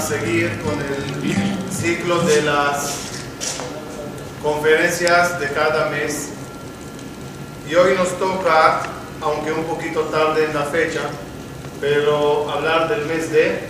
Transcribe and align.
seguir 0.00 0.60
con 0.62 0.74
el 0.80 1.72
ciclo 1.72 2.20
de 2.22 2.42
las 2.42 2.94
conferencias 4.42 5.38
de 5.40 5.48
cada 5.50 5.88
mes. 5.90 6.30
Y 7.68 7.74
hoy 7.74 7.94
nos 7.96 8.18
toca, 8.18 8.82
aunque 9.20 9.52
un 9.52 9.64
poquito 9.64 10.02
tarde 10.02 10.44
en 10.44 10.54
la 10.54 10.64
fecha, 10.64 11.00
pero 11.80 12.50
hablar 12.50 12.88
del 12.88 13.06
mes 13.06 13.30
de 13.30 13.68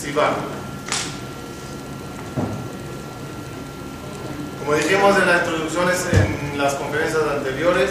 Sivan. 0.00 0.34
Como 4.60 4.74
dijimos 4.74 5.16
en 5.16 5.26
las 5.26 5.42
introducciones 5.46 6.06
en 6.12 6.58
las 6.58 6.74
conferencias 6.74 7.22
anteriores, 7.36 7.90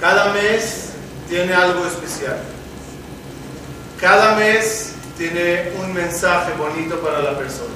cada 0.00 0.32
mes 0.32 0.90
tiene 1.28 1.52
algo 1.52 1.84
especial. 1.86 2.38
Cada 4.00 4.36
mes 4.36 4.92
tiene 5.16 5.72
un 5.80 5.92
mensaje 5.92 6.52
bonito 6.52 7.00
para 7.00 7.20
la 7.20 7.36
persona. 7.36 7.74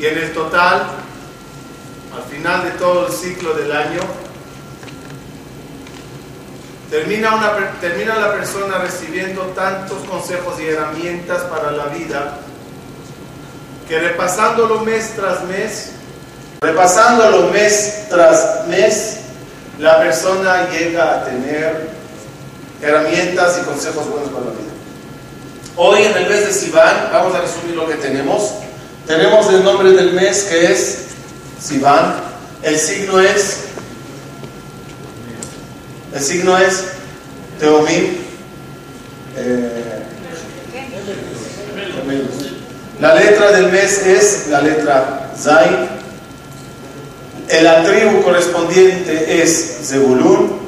Y 0.00 0.06
en 0.06 0.18
el 0.18 0.32
total, 0.32 0.86
al 2.12 2.22
final 2.28 2.64
de 2.64 2.70
todo 2.72 3.06
el 3.06 3.12
ciclo 3.12 3.54
del 3.54 3.70
año, 3.70 4.00
termina, 6.90 7.36
una, 7.36 7.70
termina 7.80 8.16
la 8.16 8.32
persona 8.32 8.78
recibiendo 8.78 9.42
tantos 9.54 9.98
consejos 10.08 10.60
y 10.60 10.66
herramientas 10.66 11.42
para 11.42 11.70
la 11.70 11.86
vida 11.86 12.38
que 13.88 14.00
repasándolo 14.00 14.80
mes 14.80 15.14
tras 15.14 15.44
mes, 15.44 15.92
repasándolo 16.60 17.50
mes 17.50 18.06
tras 18.08 18.66
mes, 18.66 19.20
la 19.78 19.98
persona 19.98 20.68
llega 20.70 21.14
a 21.14 21.24
tener 21.24 21.93
herramientas 22.84 23.58
y 23.60 23.64
consejos 23.64 24.08
buenos 24.08 24.28
para 24.30 24.46
la 24.46 24.50
vida. 24.52 24.72
Hoy 25.76 26.02
en 26.02 26.16
el 26.16 26.28
mes 26.28 26.46
de 26.46 26.52
Sivan, 26.52 27.08
vamos 27.12 27.34
a 27.34 27.40
resumir 27.40 27.74
lo 27.74 27.88
que 27.88 27.94
tenemos. 27.94 28.50
Tenemos 29.06 29.48
el 29.48 29.64
nombre 29.64 29.90
del 29.92 30.12
mes 30.12 30.44
que 30.44 30.72
es 30.72 30.98
Sivan. 31.60 32.16
El 32.62 32.78
signo 32.78 33.20
es 33.20 33.64
el 36.14 36.22
signo 36.22 36.56
es 36.56 36.84
Teomim. 37.58 38.18
Eh, 39.36 40.04
la 43.00 43.14
letra 43.16 43.50
del 43.50 43.72
mes 43.72 44.06
es 44.06 44.46
la 44.48 44.60
letra 44.60 45.32
Zain. 45.36 45.88
La 47.62 47.82
tribu 47.82 48.22
correspondiente 48.22 49.42
es 49.42 49.80
Zebulun. 49.82 50.63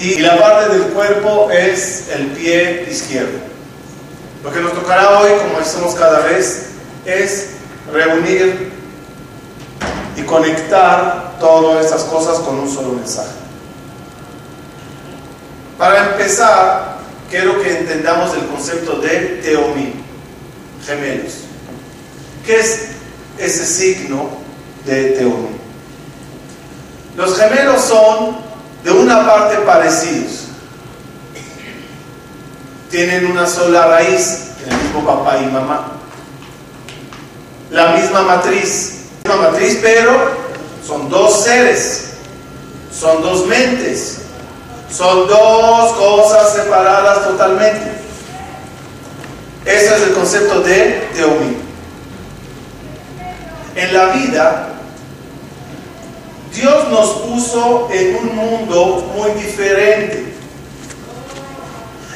Y 0.00 0.18
la 0.20 0.38
parte 0.40 0.78
del 0.78 0.84
cuerpo 0.92 1.50
es 1.50 2.08
el 2.08 2.28
pie 2.28 2.88
izquierdo. 2.90 3.38
Lo 4.42 4.50
que 4.50 4.60
nos 4.60 4.72
tocará 4.72 5.20
hoy, 5.20 5.30
como 5.42 5.58
hacemos 5.58 5.94
cada 5.94 6.20
vez, 6.20 6.68
es 7.04 7.50
reunir 7.92 8.72
y 10.16 10.22
conectar 10.22 11.36
todas 11.38 11.84
estas 11.84 12.04
cosas 12.04 12.38
con 12.38 12.60
un 12.60 12.74
solo 12.74 12.92
mensaje. 12.92 13.28
Para 15.76 16.12
empezar, 16.12 16.96
quiero 17.28 17.62
que 17.62 17.80
entendamos 17.80 18.34
el 18.34 18.46
concepto 18.46 19.00
de 19.00 19.40
teomí, 19.42 19.92
gemelos. 20.86 21.34
¿Qué 22.46 22.58
es 22.58 22.88
ese 23.36 23.66
signo 23.66 24.30
de 24.86 25.10
teomí? 25.10 25.48
Los 27.18 27.38
gemelos 27.38 27.82
son 27.82 28.49
de 28.84 28.90
una 28.90 29.26
parte 29.26 29.56
parecidos. 29.58 30.46
Tienen 32.90 33.26
una 33.26 33.46
sola 33.46 33.86
raíz, 33.86 34.50
el 34.66 34.76
mismo 34.76 35.04
papá 35.04 35.38
y 35.38 35.46
mamá. 35.46 35.92
La 37.70 37.92
misma 37.92 38.22
matriz, 38.22 39.02
la 39.24 39.34
misma 39.34 39.50
matriz, 39.50 39.78
pero 39.80 40.12
son 40.84 41.08
dos 41.08 41.44
seres, 41.44 42.14
son 42.92 43.22
dos 43.22 43.46
mentes, 43.46 44.22
son 44.92 45.28
dos 45.28 45.92
cosas 45.92 46.52
separadas 46.52 47.24
totalmente. 47.24 47.92
Ese 49.64 49.94
es 49.94 50.02
el 50.02 50.12
concepto 50.14 50.60
de 50.62 51.08
teomí. 51.14 51.56
En 53.76 53.94
la 53.94 54.06
vida, 54.06 54.68
Dios 56.54 56.88
nos 56.88 57.10
puso 57.10 57.88
en 57.92 58.16
un 58.16 58.36
mundo 58.36 59.12
muy 59.16 59.30
diferente. 59.32 60.34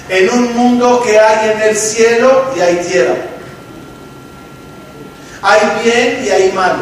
En 0.09 0.31
un 0.31 0.55
mundo 0.55 1.03
que 1.03 1.19
hay 1.19 1.51
en 1.51 1.61
el 1.63 1.77
cielo 1.77 2.45
y 2.57 2.61
hay 2.61 2.77
tierra. 2.77 3.17
Hay 5.43 5.61
bien 5.83 6.25
y 6.25 6.31
hay 6.31 6.53
mal. 6.53 6.77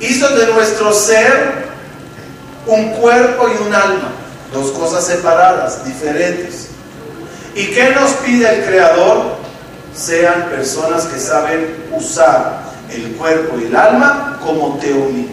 Hizo 0.00 0.28
de 0.28 0.52
nuestro 0.52 0.92
ser 0.92 1.64
un 2.66 2.90
cuerpo 2.94 3.48
y 3.48 3.66
un 3.66 3.74
alma, 3.74 4.12
dos 4.52 4.70
cosas 4.72 5.06
separadas, 5.06 5.84
diferentes. 5.84 6.68
¿Y 7.54 7.66
qué 7.68 7.90
nos 7.90 8.12
pide 8.14 8.48
el 8.52 8.64
Creador? 8.64 9.36
Sean 9.94 10.48
personas 10.50 11.04
que 11.04 11.20
saben 11.20 11.88
usar 11.92 12.73
el 12.90 13.12
cuerpo 13.16 13.58
y 13.58 13.64
el 13.64 13.76
alma 13.76 14.40
como 14.44 14.76
teomí, 14.78 15.28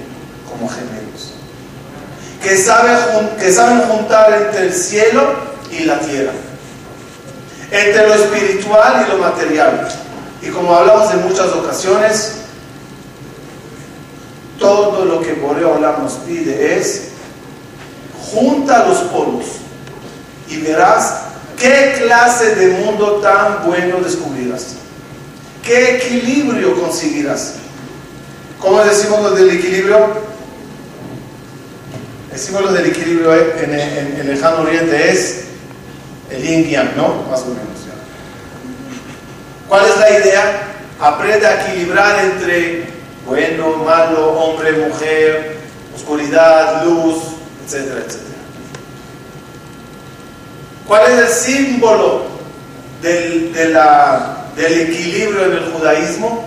como 0.50 0.70
gemelos. 0.70 1.34
Que 2.42 2.58
saben, 2.58 3.30
que 3.40 3.52
saben 3.52 3.82
juntar 3.82 4.34
entre 4.34 4.68
el 4.68 4.74
cielo 4.74 5.34
y 5.72 5.84
la 5.84 6.00
tierra. 6.00 6.32
Entre 7.72 8.08
lo 8.08 8.14
espiritual 8.16 9.06
y 9.06 9.12
lo 9.12 9.18
material. 9.20 9.88
Y 10.42 10.50
como 10.50 10.76
hablamos 10.76 11.14
en 11.14 11.22
muchas 11.28 11.48
ocasiones, 11.48 12.38
todo 14.60 15.06
lo 15.06 15.22
que 15.22 15.34
Boreolam 15.34 16.04
nos 16.04 16.14
pide 16.14 16.78
es 16.78 17.10
junta 18.32 18.86
los 18.88 19.00
polos 19.00 19.46
y 20.48 20.58
verás 20.58 21.22
qué 21.58 21.96
clase 22.04 22.56
de 22.56 22.68
mundo 22.80 23.20
tan 23.22 23.66
bueno 23.66 23.98
descubrirás. 23.98 24.76
¿Qué 25.64 25.98
equilibrio 25.98 26.80
conseguirás? 26.80 27.56
¿Cómo 28.60 28.84
decimos 28.84 29.22
lo 29.22 29.32
del 29.32 29.52
equilibrio? 29.52 30.32
Decimos 32.32 32.64
lo 32.64 32.72
del 32.72 32.88
equilibrio 32.88 33.34
en, 33.34 33.74
el 33.74 34.28
lejano 34.28 34.62
oriente 34.62 35.12
es 35.12 35.44
el 36.30 36.42
yin 36.42 36.70
yang, 36.70 36.96
¿no? 36.96 37.24
Más 37.30 37.42
o 37.42 37.48
menos. 37.48 37.82
¿Cuál 39.68 39.86
es 39.86 39.98
la 39.98 40.10
idea? 40.20 40.62
Aprende 41.00 41.46
a 41.48 41.66
equilibrar 41.68 42.26
entre 42.26 42.86
bueno, 43.26 43.78
malo, 43.78 44.32
hombre, 44.34 44.72
mujer, 44.74 45.58
oscuridad, 45.96 46.84
luz, 46.86 47.18
etcétera, 47.66 48.02
etcétera. 48.06 48.30
¿Cuál 50.88 51.12
es 51.12 51.20
el 51.20 51.28
símbolo 51.28 52.26
de 53.02 53.70
la 53.72 54.41
del 54.56 54.82
equilibrio 54.82 55.46
en 55.46 55.52
el 55.54 55.72
judaísmo 55.72 56.46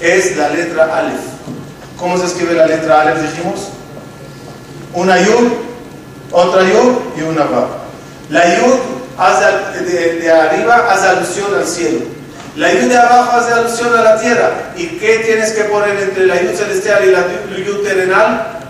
es 0.00 0.36
la 0.36 0.48
letra 0.50 0.96
Aleph. 0.98 1.20
¿Cómo 1.98 2.18
se 2.18 2.26
escribe 2.26 2.54
la 2.54 2.66
letra 2.66 3.02
Aleph? 3.02 3.22
Dijimos. 3.22 3.68
Una 4.92 5.18
Yud, 5.20 5.52
otra 6.30 6.62
Yud 6.62 6.92
y 7.16 7.22
una 7.22 7.44
Vav. 7.44 7.66
La 8.30 8.58
Yud 8.58 8.74
hace, 9.18 9.80
de, 9.84 10.20
de, 10.20 10.30
arriba 10.30 10.86
hace 10.90 11.08
alusión 11.08 11.54
al 11.54 11.66
cielo. 11.66 12.00
La 12.56 12.72
Yud 12.72 12.88
de 12.88 12.96
abajo 12.96 13.38
hace 13.38 13.52
alusión 13.52 13.96
a 13.96 14.02
la 14.02 14.20
tierra. 14.20 14.50
¿Y 14.76 14.86
qué 14.98 15.18
tienes 15.18 15.52
que 15.52 15.64
poner 15.64 15.98
entre 15.98 16.26
la 16.26 16.40
Yud 16.40 16.54
celestial 16.54 17.04
y 17.04 17.10
la 17.10 17.24
Yud 17.64 17.82
terrenal? 17.84 18.60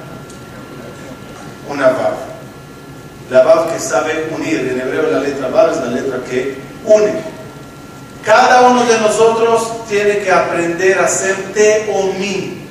Una 1.69 1.89
Vav. 1.89 2.15
La 3.31 3.43
Vav 3.43 3.73
que 3.73 3.79
sabe 3.79 4.29
unir. 4.35 4.61
En 4.61 4.81
hebreo 4.81 5.11
la 5.11 5.21
letra 5.21 5.49
Vav 5.49 5.73
es 5.73 5.79
la 5.79 5.87
letra 5.87 6.19
que 6.29 6.57
une. 6.87 7.35
Cada 8.25 8.69
uno 8.69 8.85
de 8.85 8.99
nosotros 9.01 9.87
tiene 9.87 10.21
que 10.21 10.33
aprender 10.33 10.99
a 10.99 11.09
ser 11.09 11.37
teomí. 11.53 12.63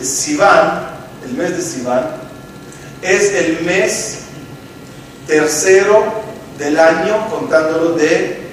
Sivan, 0.00 0.88
el 1.24 1.32
mes 1.34 1.56
de 1.56 1.62
Sivan, 1.62 2.04
es 3.02 3.32
el 3.34 3.60
mes 3.62 4.18
tercero 5.28 6.04
del 6.58 6.78
año 6.78 7.28
contándolo 7.30 7.92
de 7.92 8.50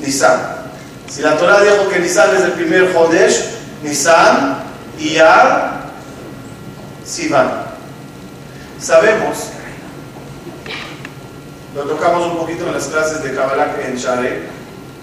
Nisan. 0.00 0.38
Si 1.08 1.22
la 1.22 1.38
Torah 1.38 1.62
dijo 1.62 1.88
que 1.88 2.00
Nisan 2.00 2.36
es 2.36 2.42
el 2.42 2.52
primer 2.52 2.92
Jodesh, 2.92 3.46
Nisan, 3.82 4.62
Iyar, 4.98 5.86
Sivan. 7.04 7.50
Sabemos 8.78 9.38
lo 11.74 11.82
tocamos 11.82 12.32
un 12.32 12.38
poquito 12.38 12.66
en 12.66 12.74
las 12.74 12.84
clases 12.84 13.22
de 13.22 13.34
Kabbalah 13.34 13.76
en 13.86 13.96
Share, 13.96 14.42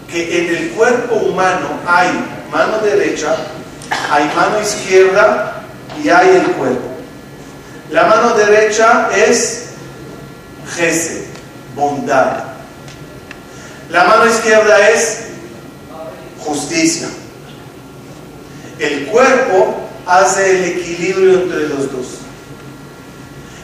que 0.09 0.39
en 0.39 0.55
el 0.55 0.69
cuerpo 0.71 1.15
humano 1.15 1.79
hay 1.85 2.09
mano 2.51 2.79
derecha, 2.79 3.35
hay 4.11 4.25
mano 4.35 4.61
izquierda 4.61 5.63
y 6.03 6.09
hay 6.09 6.29
el 6.29 6.51
cuerpo. 6.53 6.87
La 7.89 8.05
mano 8.05 8.33
derecha 8.35 9.09
es 9.15 9.63
Gesed, 10.75 11.23
bondad. 11.75 12.43
La 13.89 14.03
mano 14.03 14.27
izquierda 14.27 14.89
es 14.89 15.27
justicia. 16.39 17.07
El 18.79 19.05
cuerpo 19.07 19.77
hace 20.05 20.57
el 20.57 20.63
equilibrio 20.65 21.41
entre 21.41 21.69
los 21.69 21.91
dos. 21.91 22.07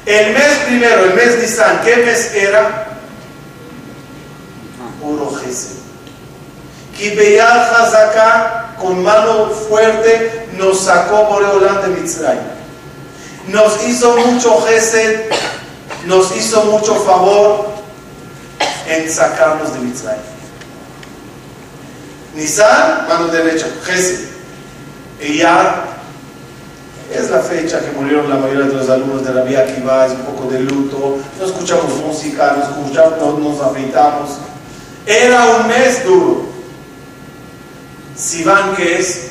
El 0.05 0.33
mes 0.33 0.59
primero, 0.65 1.05
el 1.05 1.13
mes 1.13 1.39
Nisan, 1.39 1.81
¿qué 1.83 1.97
mes 1.97 2.33
era? 2.33 2.92
Puro 5.03 5.29
Gesed. 5.35 5.77
Kibeyal 6.97 7.75
Hazaka, 7.75 8.75
con 8.79 9.03
mano 9.03 9.49
fuerte, 9.49 10.47
nos 10.57 10.79
sacó 10.79 11.27
por 11.27 11.43
el 11.43 11.81
de 11.81 12.01
Mitzrayim. 12.01 12.41
Nos 13.49 13.85
hizo 13.85 14.15
mucho 14.15 14.61
Gesed, 14.61 15.29
nos 16.05 16.35
hizo 16.35 16.63
mucho 16.65 16.95
favor 16.95 17.67
en 18.87 19.11
sacarnos 19.11 19.73
de 19.73 19.79
Mitzrayim. 19.79 20.21
Nisan, 22.35 23.07
mano 23.07 23.27
derecha, 23.27 23.67
Gesed. 23.83 24.29
Iyar, 25.21 25.93
es 27.13 27.29
la 27.29 27.39
fecha 27.39 27.79
que 27.79 27.91
murieron 27.91 28.29
la 28.29 28.37
mayoría 28.37 28.65
de 28.65 28.73
los 28.73 28.89
alumnos 28.89 29.25
de 29.25 29.33
la 29.33 29.41
Vía 29.43 29.61
Akiva, 29.61 30.05
es 30.05 30.13
un 30.13 30.21
poco 30.21 30.49
de 30.49 30.59
luto, 30.59 31.17
no 31.39 31.45
escuchamos 31.45 31.95
música, 31.97 32.55
no, 32.57 32.63
escuchamos, 32.63 33.19
no 33.19 33.49
nos 33.49 33.61
afeitamos. 33.61 34.31
Era 35.05 35.57
un 35.57 35.67
mes 35.67 36.05
duro. 36.05 36.45
Sivan, 38.15 38.75
¿qué 38.75 38.99
es? 38.99 39.27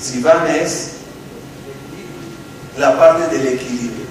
Sivan 0.00 0.46
es 0.48 0.90
la 2.76 2.98
parte 2.98 3.36
del 3.36 3.54
equilibrio. 3.54 4.04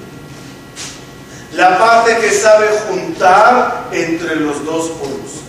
La 1.54 1.78
parte 1.78 2.18
que 2.18 2.32
sabe 2.32 2.68
juntar 2.88 3.90
entre 3.92 4.38
los 4.38 4.64
dos 4.66 4.90
polos. 4.92 5.44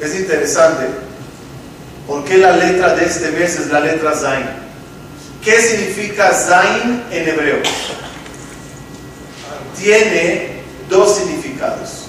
Es 0.00 0.14
interesante 0.14 0.86
porque 2.06 2.38
la 2.38 2.56
letra 2.56 2.94
de 2.94 3.04
este 3.04 3.30
mes 3.32 3.58
es 3.58 3.68
la 3.68 3.80
letra 3.80 4.12
Zain. 4.14 4.69
¿Qué 5.42 5.58
significa 5.62 6.32
Zain 6.32 7.02
en 7.10 7.28
hebreo? 7.28 7.62
Tiene 9.78 10.62
dos 10.90 11.16
significados. 11.16 12.08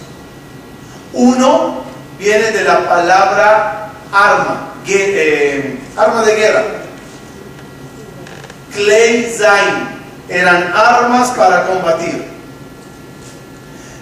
Uno 1.14 1.86
viene 2.20 2.52
de 2.52 2.64
la 2.66 2.88
palabra 2.90 3.92
arma, 4.12 4.74
eh, 4.86 5.80
arma 5.96 6.24
de 6.24 6.36
guerra. 6.36 6.64
Klei 8.76 9.32
Zain 9.32 9.88
eran 10.28 10.74
armas 10.74 11.30
para 11.32 11.68
combatir. 11.68 12.26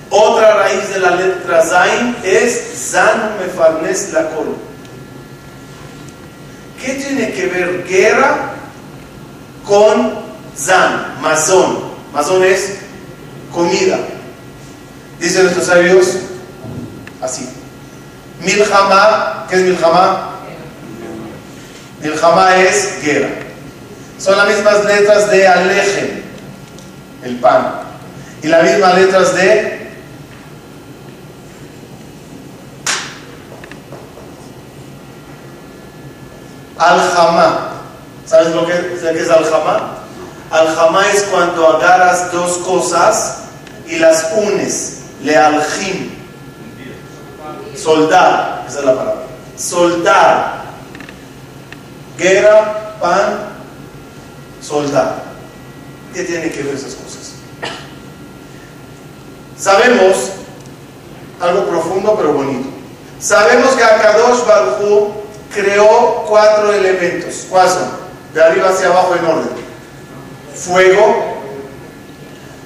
Otra 0.10 0.56
raíz 0.56 0.90
de 0.92 1.00
la 1.00 1.12
letra 1.12 1.64
Zain 1.64 2.16
es 2.24 2.90
Zan 2.92 3.38
Mefarnes 3.40 4.12
la. 4.12 4.58
¿Qué 6.84 6.94
tiene 6.94 7.31
que 7.31 7.46
ver 7.46 7.86
guerra 7.88 8.54
con 9.69 10.12
Zan, 10.57 11.21
Mazón? 11.21 11.77
Mazón 12.12 12.44
es 12.44 12.80
comida. 13.54 14.00
Dicen 15.19 15.44
nuestros 15.44 15.68
sabios 15.68 16.07
así. 17.21 17.48
Milhama, 18.42 19.45
¿qué 19.48 19.56
es 19.56 19.62
Milhama? 19.62 20.31
Milhama 22.01 22.57
es 22.57 23.04
guerra. 23.04 23.30
Son 24.18 24.36
las 24.36 24.48
mismas 24.48 24.83
letras 24.86 25.30
de 25.30 25.48
Alejen, 25.48 26.24
el 27.24 27.36
pan. 27.36 27.75
Y 28.42 28.48
las 28.48 28.63
mismas 28.63 28.95
letras 28.95 29.36
de 29.36 29.92
Al-Hamá. 36.77 37.69
¿Sabes 38.30 38.54
lo 38.54 38.64
que, 38.68 38.74
es 38.74 39.30
Al-Hamá? 39.30 39.98
Al-Hamá 40.52 41.04
es 41.12 41.24
cuando 41.24 41.68
agarras 41.68 42.31
dos 42.31 42.60
cosas 42.60 43.38
y 43.88 43.98
las 43.98 44.34
unes. 44.36 45.00
Le 45.24 45.36
aljim. 45.36 46.12
Soldar. 47.76 48.66
Esa 48.68 48.80
es 48.80 48.86
la 48.86 48.96
palabra. 48.96 49.24
Soldar. 49.58 50.62
Guerra, 52.20 52.96
pan, 53.02 53.50
soldar. 54.62 55.24
¿Qué 56.14 56.24
tiene 56.24 56.52
que 56.52 56.62
ver 56.62 56.76
esas 56.76 56.94
cosas? 56.94 57.34
Sabemos 59.58 60.30
algo 61.42 61.66
profundo 61.66 62.16
pero 62.16 62.34
bonito. 62.34 62.70
Sabemos 63.20 63.72
que 63.72 63.84
Akadosh 63.84 64.46
Baruj 64.46 65.14
creó 65.52 66.26
cuatro 66.28 66.72
elementos. 66.74 67.48
¿Cuáles 67.50 67.74
son? 67.74 68.09
De 68.34 68.44
arriba 68.44 68.70
hacia 68.70 68.88
abajo 68.88 69.16
en 69.16 69.26
orden. 69.26 69.50
Fuego, 70.56 71.42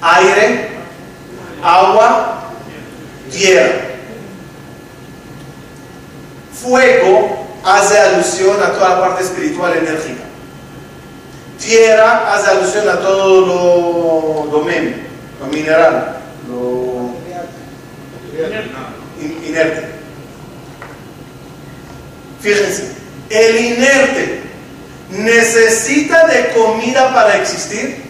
aire, 0.00 0.68
agua, 1.62 2.50
tierra. 3.30 3.80
Fuego 6.52 7.46
hace 7.64 7.98
alusión 7.98 8.62
a 8.62 8.72
toda 8.72 8.88
la 8.90 9.00
parte 9.00 9.24
espiritual 9.24 9.76
enérgica. 9.76 10.22
Tierra 11.58 12.34
hace 12.34 12.50
alusión 12.50 12.88
a 12.88 13.00
todo 13.00 13.40
lo, 13.40 14.44
lo 14.50 14.64
lo 15.40 15.46
mineral, 15.46 16.16
lo 16.48 17.10
inerte. 19.46 19.88
Fíjense, 22.40 22.92
el 23.30 23.56
inerte 23.56 24.43
necesita 25.14 26.26
de 26.26 26.52
comida 26.52 27.12
para 27.14 27.36
existir. 27.36 28.04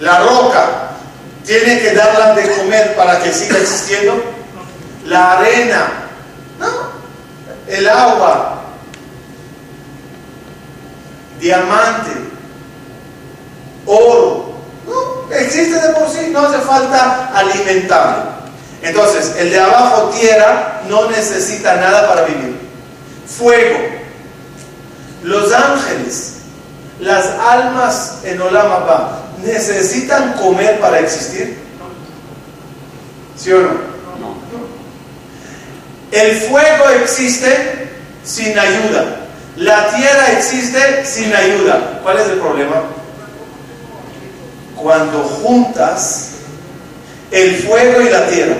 La 0.00 0.20
roca 0.20 0.90
tiene 1.44 1.80
que 1.80 1.92
darla 1.94 2.34
de 2.34 2.50
comer 2.56 2.94
para 2.96 3.22
que 3.22 3.32
siga 3.32 3.58
existiendo. 3.58 4.22
La 5.04 5.38
arena, 5.38 5.88
no. 6.58 6.66
El 7.66 7.88
agua, 7.88 8.62
diamante, 11.40 12.12
oro, 13.86 14.54
no, 14.86 15.34
existe 15.34 15.80
de 15.80 15.88
por 15.94 16.08
sí, 16.10 16.28
no 16.30 16.40
hace 16.40 16.58
falta 16.58 17.30
alimentarlo. 17.34 18.35
Entonces, 18.82 19.34
el 19.38 19.50
de 19.50 19.60
abajo, 19.60 20.10
tierra, 20.10 20.82
no 20.88 21.10
necesita 21.10 21.76
nada 21.76 22.08
para 22.08 22.22
vivir. 22.24 22.56
Fuego. 23.26 23.78
Los 25.22 25.52
ángeles, 25.52 26.36
las 27.00 27.26
almas 27.26 28.18
en 28.24 28.40
Olam 28.40 28.70
¿necesitan 29.44 30.34
comer 30.34 30.78
para 30.80 31.00
existir? 31.00 31.58
¿Sí 33.36 33.52
o 33.52 33.60
no? 33.60 33.68
No. 33.68 34.36
El 36.12 36.36
fuego 36.42 36.88
existe 37.02 37.90
sin 38.24 38.58
ayuda. 38.58 39.26
La 39.56 39.88
tierra 39.88 40.32
existe 40.32 41.04
sin 41.04 41.34
ayuda. 41.34 42.00
¿Cuál 42.02 42.18
es 42.18 42.28
el 42.28 42.38
problema? 42.38 42.82
Cuando 44.76 45.22
juntas 45.22 46.35
el 47.30 47.56
fuego 47.62 48.00
y 48.00 48.10
la 48.10 48.26
tierra. 48.26 48.56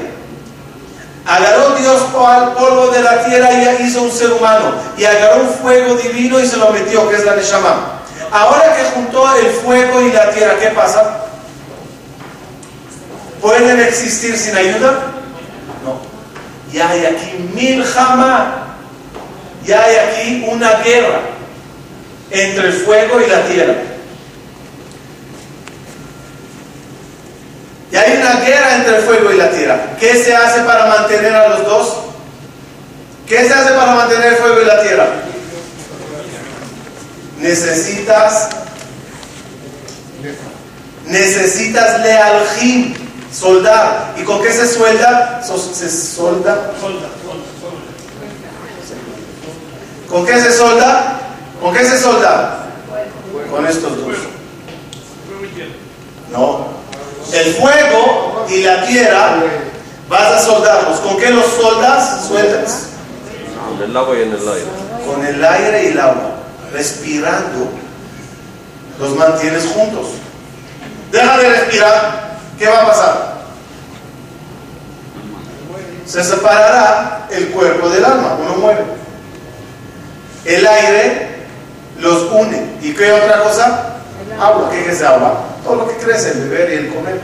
Agarró 1.27 1.75
Dios 1.75 2.03
al 2.17 2.53
polvo 2.53 2.89
de 2.89 3.03
la 3.03 3.25
tierra 3.25 3.51
y 3.53 3.83
hizo 3.83 4.03
un 4.03 4.13
ser 4.13 4.33
humano. 4.33 4.75
Y 4.97 5.05
agarró 5.05 5.43
un 5.43 5.49
fuego 5.49 5.97
divino 5.97 6.39
y 6.39 6.47
se 6.47 6.57
lo 6.57 6.71
metió, 6.71 7.09
que 7.09 7.17
es 7.17 7.25
la 7.25 7.35
Neshama. 7.35 8.01
Ahora 8.31 8.77
que 8.77 8.85
juntó 8.95 9.37
el 9.37 9.47
fuego 9.47 10.03
y 10.03 10.13
la 10.13 10.31
tierra, 10.31 10.55
¿qué 10.61 10.69
pasa? 10.69 11.25
¿Pueden 13.41 13.81
existir 13.81 14.37
sin 14.37 14.57
ayuda? 14.57 14.93
No. 15.85 16.01
Ya 16.73 16.91
hay 16.91 17.07
aquí 17.07 17.51
mil 17.55 17.85
jamás. 17.85 18.45
Ya 19.65 19.83
hay 19.83 19.97
aquí 19.97 20.47
una 20.49 20.75
guerra 20.75 21.21
entre 22.31 22.69
el 22.69 22.73
fuego 22.73 23.21
y 23.21 23.29
la 23.29 23.43
tierra. 23.47 23.75
Y 27.91 27.97
hay 27.97 28.19
una 28.19 28.41
guerra 28.41 28.77
entre 28.77 28.97
el 28.97 29.03
fuego 29.03 29.33
y 29.33 29.37
la 29.37 29.51
tierra. 29.51 29.97
¿Qué 29.99 30.23
se 30.23 30.35
hace 30.35 30.61
para 30.63 30.87
mantener 30.87 31.35
a 31.35 31.49
los 31.49 31.65
dos? 31.65 31.97
¿Qué 33.27 33.47
se 33.47 33.55
hace 33.55 33.73
para 33.75 33.95
mantener 33.95 34.35
el 34.35 34.37
fuego 34.37 34.63
y 34.63 34.65
la 34.65 34.83
tierra? 34.83 35.07
necesitas 37.39 38.49
necesitas 41.07 42.01
lealjín, 42.01 42.97
soldar. 43.33 44.15
¿Y 44.21 44.25
con 44.25 44.43
qué 44.43 44.53
se 44.53 44.67
suelda? 44.67 45.41
Se 45.43 45.89
solda. 45.89 46.73
¿Con 50.09 50.27
qué 50.27 50.41
se 50.41 50.53
solda? 50.53 51.21
¿Con 51.61 51.75
qué 51.75 51.85
se 51.85 51.99
solda? 51.99 52.67
Con 53.51 53.67
estos 53.67 53.97
dos. 53.97 54.17
No. 56.33 56.67
El 57.33 57.55
fuego 57.55 58.47
y 58.49 58.63
la 58.63 58.87
tierra 58.87 59.43
vas 60.09 60.33
a 60.33 60.43
soldarlos. 60.43 61.01
¿Con 61.01 61.17
qué 61.19 61.31
los 61.31 61.47
soldas? 61.47 62.27
Sueltas. 62.27 62.87
Con 63.69 63.91
el 63.91 63.97
agua 63.97 64.17
y 64.17 64.23
en 64.23 64.33
el 64.33 64.49
aire. 64.49 64.67
Con 65.07 65.27
el 65.27 65.45
aire 65.45 65.85
y 65.85 65.87
el 65.89 66.01
agua. 66.01 66.31
Respirando, 66.73 67.71
los 68.99 69.17
mantienes 69.17 69.67
juntos. 69.67 70.09
Deja 71.11 71.39
de 71.39 71.49
respirar, 71.49 72.37
¿qué 72.59 72.67
va 72.67 72.83
a 72.83 72.87
pasar? 72.87 73.37
Se 76.07 76.23
separará 76.23 77.27
el 77.31 77.49
cuerpo 77.49 77.89
del 77.89 78.05
alma, 78.05 78.39
uno 78.41 78.55
muere. 78.57 78.85
El 80.45 80.67
aire 80.67 81.47
los 81.99 82.31
une. 82.31 82.77
¿Y 82.81 82.93
qué 82.95 83.13
otra 83.13 83.43
cosa? 83.43 83.97
Agua. 84.41 84.71
¿Qué 84.71 84.91
es 84.91 85.03
agua? 85.03 85.56
Todo 85.67 85.77
lo 85.77 85.89
que 85.89 85.97
crece, 85.97 86.31
el 86.31 86.49
beber 86.49 86.71
y 86.71 86.75
el 86.87 86.95
comer. 86.95 87.21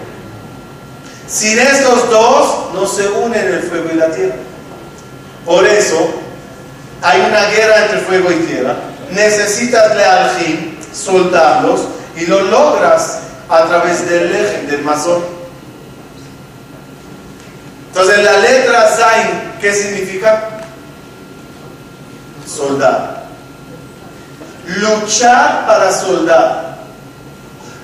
Sin 1.29 1.61
estos 1.61 2.11
dos 2.11 2.75
no 2.75 2.87
se 2.87 3.07
unen 3.07 3.47
el 3.47 3.63
fuego 3.63 3.89
y 3.93 3.97
la 3.97 4.11
tierra. 4.11 4.35
Por 5.47 5.65
eso 5.65 6.11
hay 7.01 7.21
una 7.21 7.47
guerra 7.47 7.85
entre 7.85 8.01
fuego 8.01 8.33
y 8.33 8.37
tierra. 8.47 8.75
Necesitas 9.13 9.93
fin 10.39 10.77
soltarlos 10.93 11.83
y 12.17 12.27
lo 12.27 12.43
logras 12.43 13.21
a 13.49 13.65
través 13.67 14.09
del 14.11 14.35
eje, 14.35 14.67
del 14.67 14.83
masón. 14.83 15.23
Entonces 17.89 18.25
la 18.25 18.39
letra 18.39 18.89
Zain, 18.89 19.53
¿qué 19.61 19.73
significa? 19.73 20.49
Soldar. 22.45 23.23
Luchar 24.67 25.67
para 25.67 25.93
soldar. 25.93 26.72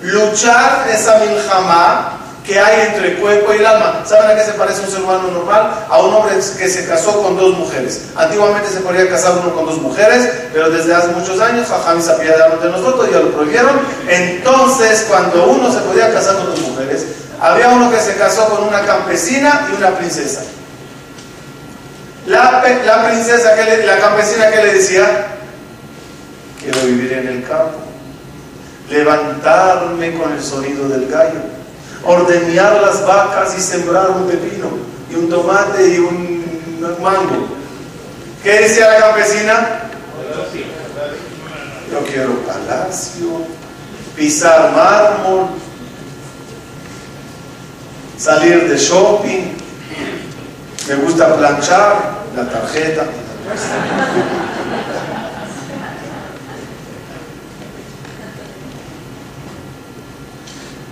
Luchar 0.03 0.87
esa 0.93 1.19
miljamá 1.19 2.19
que 2.49 2.59
hay 2.59 2.87
entre 2.89 3.09
el 3.09 3.19
cuerpo 3.19 3.53
y 3.53 3.59
el 3.59 3.67
alma. 3.67 4.03
¿Saben 4.07 4.31
a 4.31 4.35
qué 4.35 4.43
se 4.43 4.53
parece 4.53 4.81
un 4.81 4.91
ser 4.91 5.03
humano 5.03 5.31
normal? 5.31 5.87
A 5.91 6.01
un 6.01 6.15
hombre 6.15 6.35
que 6.35 6.69
se 6.69 6.87
casó 6.87 7.23
con 7.23 7.37
dos 7.37 7.59
mujeres. 7.59 8.05
Antiguamente 8.17 8.71
se 8.71 8.81
podía 8.81 9.07
casar 9.11 9.35
uno 9.43 9.55
con 9.55 9.67
dos 9.67 9.77
mujeres, 9.83 10.31
pero 10.53 10.71
desde 10.71 10.95
hace 10.95 11.09
muchos 11.09 11.39
años, 11.41 11.69
Jajam 11.69 12.01
se 12.01 12.11
apiadaron 12.11 12.59
de 12.61 12.71
nosotros, 12.71 13.11
ya 13.13 13.19
lo 13.19 13.33
prohibieron. 13.33 13.79
Entonces, 14.09 15.05
cuando 15.09 15.45
uno 15.45 15.71
se 15.71 15.81
podía 15.81 16.11
casar 16.11 16.37
con 16.37 16.47
dos 16.47 16.61
mujeres, 16.61 17.05
había 17.39 17.69
uno 17.69 17.91
que 17.91 18.01
se 18.01 18.17
casó 18.17 18.49
con 18.49 18.67
una 18.67 18.81
campesina 18.81 19.69
y 19.71 19.77
una 19.77 19.91
princesa. 19.91 20.41
La, 22.27 22.63
la 22.87 23.09
princesa, 23.09 23.55
que 23.57 23.85
la 23.85 23.99
campesina 23.99 24.51
que 24.51 24.57
le 24.57 24.75
decía, 24.75 25.27
quiero 26.63 26.81
vivir 26.81 27.13
en 27.13 27.29
el 27.29 27.43
campo, 27.47 27.88
levantarme 28.91 30.15
con 30.19 30.33
el 30.33 30.43
sonido 30.43 30.89
del 30.89 31.09
gallo 31.09 31.59
ordeñar 32.05 32.81
las 32.81 33.07
vacas 33.07 33.57
y 33.57 33.61
sembrar 33.61 34.11
un 34.11 34.27
pepino 34.29 34.69
y 35.11 35.15
un 35.15 35.29
tomate 35.29 35.89
y 35.89 35.99
un 35.99 36.81
mango. 37.03 37.49
¿Qué 38.43 38.53
decía 38.61 38.91
la 38.91 38.99
campesina? 38.99 39.81
Yo 41.91 42.01
quiero 42.07 42.35
palacio, 42.41 43.29
pisar 44.15 44.73
mármol, 44.73 45.49
salir 48.19 48.69
de 48.69 48.77
shopping, 48.77 49.57
me 50.89 50.95
gusta 50.97 51.35
planchar 51.35 52.19
la 52.37 52.49
tarjeta. 52.49 53.05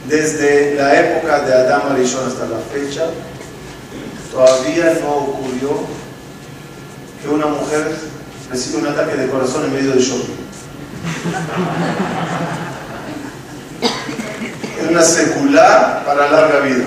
Desde 0.09 0.75
la 0.77 0.95
época 0.99 1.41
de 1.41 1.55
Adam 1.55 1.93
Arishon 1.93 2.27
hasta 2.27 2.47
la 2.47 2.59
fecha, 2.73 3.07
todavía 4.33 4.99
no 5.03 5.17
ocurrió 5.17 5.81
que 7.23 7.29
una 7.29 7.47
mujer 7.47 7.91
reciba 8.51 8.81
un 8.81 8.87
ataque 8.87 9.17
de 9.17 9.29
corazón 9.29 9.65
en 9.65 9.73
medio 9.73 9.93
de 9.93 10.01
shopping. 10.01 10.35
Es 14.81 14.91
una 14.91 15.03
secular 15.03 16.05
para 16.05 16.31
larga 16.31 16.61
vida. 16.61 16.85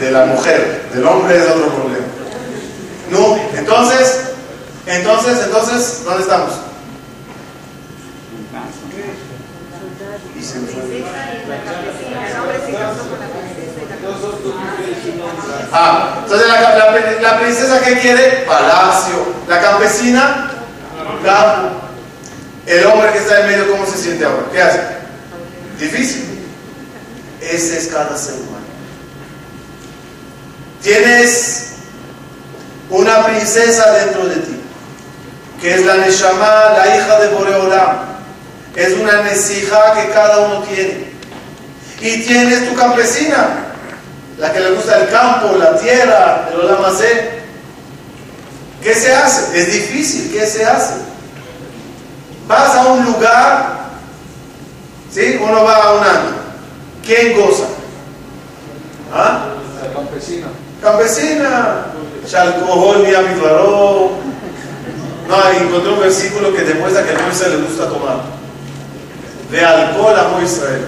De 0.00 0.10
la 0.10 0.26
mujer, 0.26 0.88
del 0.94 1.04
hombre 1.06 1.38
es 1.38 1.48
otro 1.48 1.68
problema. 1.74 2.06
No, 3.10 3.36
entonces, 3.56 4.30
entonces, 4.86 5.38
entonces, 5.44 6.02
¿dónde 6.04 6.22
estamos? 6.22 6.67
Ah, 15.72 16.20
entonces 16.22 16.48
la, 17.20 17.38
princesa 17.38 17.80
que 17.80 17.98
quiere 18.00 18.44
palacio, 18.46 19.26
la 19.48 19.60
campesina 19.60 20.50
campo. 21.24 21.76
El 22.66 22.86
hombre 22.86 23.12
que 23.12 23.18
está 23.18 23.40
en 23.40 23.46
medio, 23.48 23.70
¿cómo 23.70 23.86
se 23.86 23.96
siente 23.96 24.24
ahora? 24.24 24.44
¿Qué 24.52 24.62
hace? 24.62 24.80
Difícil. 25.78 26.46
Ese 27.40 27.78
es 27.78 27.88
cada 27.88 28.16
ser 28.16 28.34
humano. 28.34 28.66
Tienes 30.82 31.72
una 32.90 33.24
princesa 33.26 33.90
dentro 33.92 34.26
de 34.26 34.36
ti, 34.36 34.60
que 35.60 35.74
es 35.74 35.86
la 35.86 35.96
Neshama, 35.96 36.76
la 36.76 36.96
hija 36.96 37.20
de 37.20 37.28
Boreolam 37.28 38.07
es 38.78 38.92
una 38.92 39.22
nesija 39.22 39.94
que 39.94 40.10
cada 40.12 40.38
uno 40.46 40.62
tiene. 40.62 41.08
Y 42.00 42.22
tienes 42.22 42.68
tu 42.68 42.76
campesina, 42.76 43.66
la 44.38 44.52
que 44.52 44.60
le 44.60 44.70
gusta 44.70 45.00
el 45.00 45.08
campo, 45.08 45.56
la 45.56 45.76
tierra, 45.76 46.48
el 46.52 46.60
olamacé. 46.60 47.40
¿Qué 48.80 48.94
se 48.94 49.12
hace? 49.12 49.58
Es 49.58 49.72
difícil, 49.72 50.30
¿qué 50.32 50.46
se 50.46 50.64
hace? 50.64 50.94
Vas 52.46 52.76
a 52.76 52.86
un 52.92 53.04
lugar, 53.04 53.80
¿sí? 55.12 55.40
Uno 55.42 55.64
va 55.64 55.74
a 55.74 55.94
un 55.94 56.04
año. 56.04 56.38
¿Quién 57.04 57.36
goza? 57.36 57.64
¿Ah? 59.12 59.46
La 59.82 59.92
campesina. 59.92 60.46
Campesina. 60.80 61.86
Chalcohol, 62.28 63.08
No, 65.28 65.50
encontré 65.50 65.92
un 65.92 66.00
versículo 66.00 66.54
que 66.54 66.62
demuestra 66.62 67.02
que 67.02 67.16
a 67.16 67.22
Moisés 67.22 67.48
le 67.48 67.56
gusta 67.56 67.88
tomar 67.88 68.37
de 69.50 69.64
alcohol 69.64 70.14
a 70.16 70.44
Israel. 70.44 70.84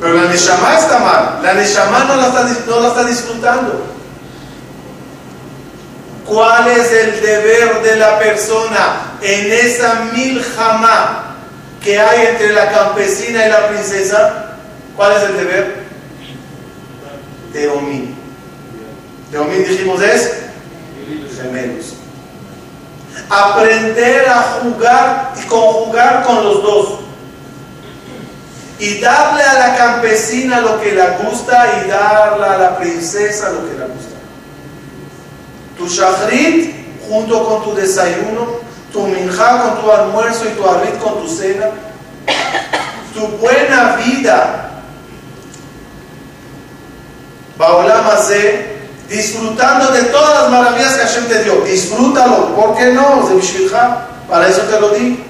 Pero 0.00 0.14
la 0.14 0.24
Neshama 0.30 0.78
está 0.78 0.98
mal. 0.98 1.40
La 1.42 1.54
Neshama 1.54 2.04
no 2.04 2.16
la 2.16 2.26
está, 2.28 2.48
no 2.66 2.80
la 2.80 2.88
está 2.88 3.04
disfrutando. 3.04 3.86
¿Cuál 6.24 6.68
es 6.68 6.92
el 6.92 7.20
deber 7.20 7.82
de 7.82 7.96
la 7.96 8.18
persona 8.18 9.16
en 9.20 9.50
esa 9.50 10.10
miljama 10.12 11.36
que 11.82 11.98
hay 11.98 12.26
entre 12.26 12.52
la 12.52 12.70
campesina 12.70 13.46
y 13.46 13.48
la 13.48 13.68
princesa? 13.68 14.56
¿Cuál 14.94 15.16
es 15.16 15.22
el 15.22 15.36
deber? 15.38 15.88
Teomín. 17.52 18.14
Teomín 19.30 19.64
dijimos 19.64 20.02
es 20.02 20.47
gemelos. 21.38 21.94
Aprender 23.30 24.28
a 24.28 24.42
jugar 24.60 25.32
y 25.40 25.46
conjugar 25.46 26.24
con 26.24 26.44
los 26.44 26.62
dos. 26.62 26.88
Y 28.78 29.00
darle 29.00 29.42
a 29.42 29.54
la 29.54 29.76
campesina 29.76 30.60
lo 30.60 30.80
que 30.80 30.92
le 30.92 31.08
gusta 31.18 31.82
y 31.84 31.88
darle 31.88 32.46
a 32.46 32.58
la 32.58 32.78
princesa 32.78 33.50
lo 33.50 33.68
que 33.68 33.76
le 33.76 33.86
gusta. 33.86 34.16
Tu 35.76 35.88
shahrit 35.88 36.74
junto 37.08 37.44
con 37.44 37.64
tu 37.64 37.74
desayuno, 37.74 38.60
tu 38.92 39.06
minja 39.06 39.62
con 39.62 39.82
tu 39.82 39.90
almuerzo 39.90 40.44
y 40.44 40.52
tu 40.52 40.68
arrit 40.68 40.98
con 40.98 41.20
tu 41.20 41.28
cena. 41.28 41.70
Tu 43.14 43.26
buena 43.38 43.96
vida. 43.96 44.64
Baolamase 47.56 48.67
disfrutando 49.08 49.90
de 49.92 50.02
todas 50.04 50.42
las 50.42 50.50
maravillas 50.50 50.94
que 50.94 51.02
Hashem 51.02 51.26
te 51.26 51.44
dio. 51.44 51.60
Disfrútalo, 51.62 52.54
¿por 52.54 52.76
qué 52.76 52.92
no? 52.92 53.28
Para 54.28 54.48
eso 54.48 54.60
te 54.62 54.80
lo 54.80 54.90
di. 54.90 55.24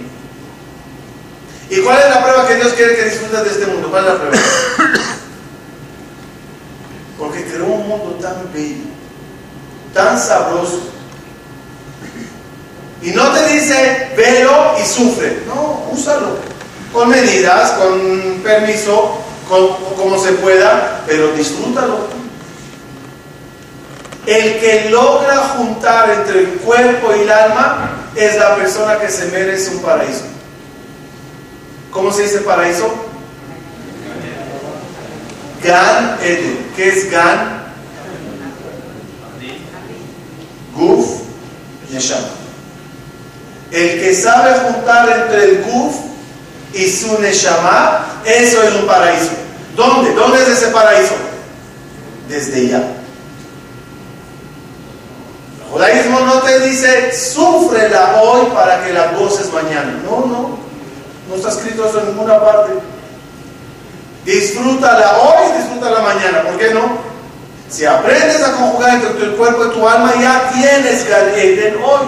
¿Y 1.71 1.81
cuál 1.81 1.99
es 1.99 2.11
la 2.11 2.23
prueba 2.23 2.49
que 2.49 2.57
Dios 2.57 2.73
quiere 2.73 2.97
que 2.97 3.05
disfrutes 3.05 3.45
de 3.45 3.51
este 3.51 3.67
mundo? 3.67 3.89
¿Cuál 3.91 4.05
es 4.05 4.13
la 4.13 4.19
prueba? 4.19 4.37
Porque 7.19 7.45
creó 7.45 7.67
un 7.67 7.89
mundo 7.89 8.19
tan 8.21 8.53
bello, 8.53 8.85
tan 9.93 10.19
sabroso. 10.19 10.81
Y 13.03 13.11
no 13.11 13.31
te 13.33 13.49
dice, 13.49 14.13
velo 14.17 14.75
y 14.83 14.87
sufre. 14.87 15.43
No, 15.47 15.89
úsalo. 15.93 16.39
Con 16.93 17.11
medidas, 17.11 17.73
con 17.73 18.41
permiso, 18.43 19.19
como 19.97 20.19
se 20.19 20.33
pueda, 20.33 21.03
pero 21.07 21.29
disfrútalo. 21.33 22.18
El 24.29 24.61
que 24.61 24.91
logra 24.91 25.39
juntar 25.57 26.11
entre 26.11 26.41
el 26.41 26.49
cuerpo 26.59 27.17
y 27.17 27.21
el 27.21 27.33
alma 27.33 27.93
es 28.15 28.37
la 28.37 28.57
persona 28.57 28.99
que 28.99 29.09
se 29.09 29.25
merece 29.29 29.71
un 29.71 29.81
paraíso. 29.81 30.25
¿Cómo 31.91 32.13
se 32.13 32.25
dice 32.25 32.41
paraíso? 32.41 32.95
Gan 35.65 36.19
Eden. 36.23 36.71
¿Qué 36.77 36.91
es 36.91 37.11
Gan? 37.11 37.73
Guf 40.75 41.23
Neshama. 41.91 42.29
El 43.71 43.99
que 43.99 44.15
sabe 44.15 44.61
juntar 44.61 45.23
entre 45.23 45.45
el 45.45 45.63
Guf 45.63 45.95
y 46.75 46.87
su 46.91 47.19
Neshama, 47.19 48.05
eso 48.27 48.63
es 48.63 48.75
un 48.75 48.87
paraíso. 48.87 49.31
¿Dónde? 49.75 50.13
¿Dónde 50.13 50.43
es 50.43 50.49
ese 50.49 50.67
paraíso? 50.67 51.15
Desde 52.29 52.69
ya. 52.69 52.98
Judaísmo 55.71 56.21
no 56.21 56.41
te 56.41 56.61
dice, 56.61 57.13
súfrela 57.13 58.23
hoy 58.23 58.47
para 58.55 58.85
que 58.85 58.93
la 58.93 59.13
goces 59.13 59.53
mañana. 59.53 60.01
No, 60.05 60.25
no. 60.27 60.59
No 61.29 61.35
está 61.35 61.51
escrito 61.51 61.87
eso 61.87 62.01
en 62.01 62.09
ninguna 62.09 62.41
parte. 62.41 62.73
Disfrútala 64.25 65.19
hoy, 65.19 65.59
disfrútala 65.59 66.01
mañana. 66.01 66.43
¿Por 66.43 66.59
qué 66.59 66.73
no? 66.73 66.99
Si 67.69 67.85
aprendes 67.85 68.43
a 68.43 68.53
conjugar 68.53 68.95
entre 68.95 69.11
tu 69.11 69.37
cuerpo 69.37 69.67
y 69.67 69.71
tu 69.71 69.87
alma, 69.87 70.15
ya 70.21 70.51
tienes 70.55 71.07
Eden 71.37 71.77
hoy. 71.85 72.07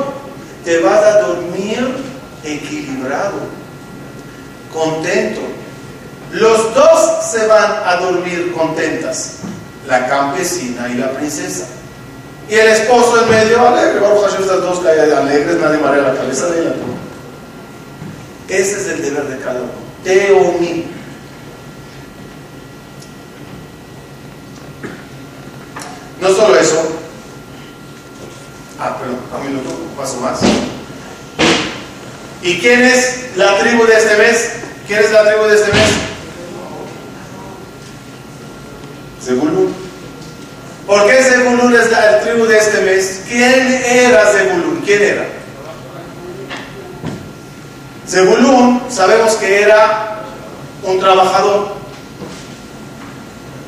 Te 0.64 0.78
vas 0.80 1.02
a 1.02 1.20
dormir 1.20 1.96
equilibrado, 2.44 3.40
contento. 4.72 5.40
Los 6.32 6.74
dos 6.74 7.24
se 7.30 7.46
van 7.46 7.82
a 7.84 7.96
dormir 7.96 8.52
contentas, 8.52 9.38
la 9.86 10.06
campesina 10.06 10.88
y 10.88 10.94
la 10.94 11.10
princesa. 11.10 11.66
Y 12.50 12.54
el 12.57 12.66
esposo 12.66 13.23
en 13.23 13.30
medio 13.30 13.64
alegre. 13.64 14.00
Vamos 14.00 14.25
a 14.25 14.26
hacer 14.26 14.40
estas 14.40 14.61
dos 14.61 14.80
calles 14.80 15.14
alegres, 15.14 15.57
nadie 15.59 15.78
marea 15.78 16.02
la 16.02 16.14
cabeza 16.14 16.49
de 16.49 16.62
ella. 16.62 16.75
Ese 18.49 18.80
es 18.80 18.88
el 18.88 19.02
deber 19.02 19.23
de 19.28 19.38
cada 19.38 19.61
uno. 19.61 19.71
Te 20.02 20.33
o 20.33 20.59
mi. 20.59 20.87
No 26.21 26.28
solo 26.35 26.57
eso. 26.57 26.83
Ah, 28.80 28.99
perdón, 28.99 29.21
a 29.33 29.37
un 29.37 29.47
minuto, 29.47 29.71
paso 29.97 30.16
más. 30.16 30.40
¿Y 32.42 32.59
quién 32.59 32.83
es 32.83 33.37
la 33.37 33.61
tribu 33.61 33.87
de 33.87 33.95
este 33.97 34.16
mes? 34.16 34.50
¿Quién 34.88 35.04
es 35.04 35.12
la 35.12 35.25
tribu 35.25 35.45
de 35.45 35.54
este 35.54 35.73
mes? 35.73 35.88
Zebulun. 39.23 39.73
¿Por 40.90 41.07
qué 41.07 41.23
La 41.90 42.20
tribu 42.20 42.47
de 42.47 42.56
este 42.56 42.80
mes? 42.82 43.23
¿Quién 43.26 43.82
era 43.85 44.26
Zebulun? 44.26 44.80
¿Quién 44.85 45.02
era? 45.02 45.26
Zebulun 48.08 48.82
sabemos 48.88 49.34
que 49.34 49.62
era 49.62 50.23
un 50.84 51.00
trabajador. 51.00 51.75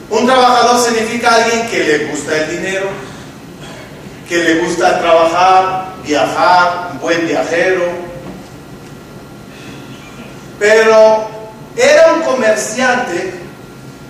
Un 0.09 0.25
trabajador 0.25 0.81
significa 0.85 1.35
alguien 1.35 1.67
que 1.69 1.83
le 1.83 2.07
gusta 2.07 2.37
el 2.37 2.51
dinero, 2.51 2.87
que 4.29 4.37
le 4.37 4.55
gusta 4.61 5.01
trabajar, 5.01 5.87
viajar, 6.05 6.91
un 6.93 7.01
buen 7.01 7.27
viajero. 7.27 7.87
Pero 10.61 11.29
era 11.77 12.13
un 12.13 12.23
comerciante 12.23 13.35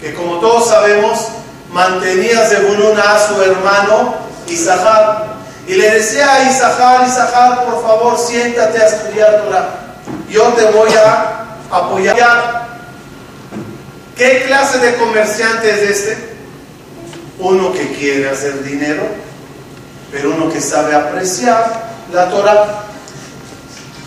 que 0.03 0.13
como 0.13 0.39
todos 0.39 0.69
sabemos 0.69 1.29
mantenía 1.73 2.47
Zebulun 2.47 2.99
a 2.99 3.19
su 3.27 3.43
hermano 3.43 4.15
Isahar 4.49 5.33
y 5.67 5.75
le 5.75 5.91
decía 5.91 6.33
a 6.33 6.51
Isahar, 6.51 7.07
Isahar, 7.07 7.65
por 7.65 7.83
favor 7.83 8.19
siéntate 8.19 8.79
a 8.79 8.87
estudiar 8.87 9.43
Torah 9.43 9.83
yo 10.33 10.45
te 10.55 10.65
voy 10.65 10.91
a 10.95 11.45
apoyar. 11.71 12.69
¿Qué 14.17 14.45
clase 14.47 14.79
de 14.79 14.97
comerciante 14.97 15.71
es 15.71 15.91
este? 15.91 16.33
Uno 17.39 17.73
que 17.73 17.93
quiere 17.93 18.31
hacer 18.31 18.63
dinero, 18.65 19.03
pero 20.11 20.31
uno 20.31 20.51
que 20.51 20.61
sabe 20.61 20.95
apreciar 20.95 21.91
la 22.13 22.31
Torah. 22.31 22.85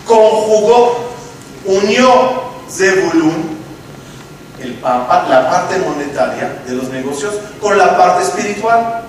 Conjugó, 0.04 1.10
unió 1.64 2.42
Zebulun, 2.70 3.55
el 4.60 4.74
papa, 4.74 5.26
la 5.28 5.50
parte 5.50 5.78
monetaria 5.78 6.62
de 6.66 6.74
los 6.74 6.88
negocios, 6.88 7.34
con 7.60 7.76
la 7.76 7.96
parte 7.96 8.24
espiritual. 8.24 9.02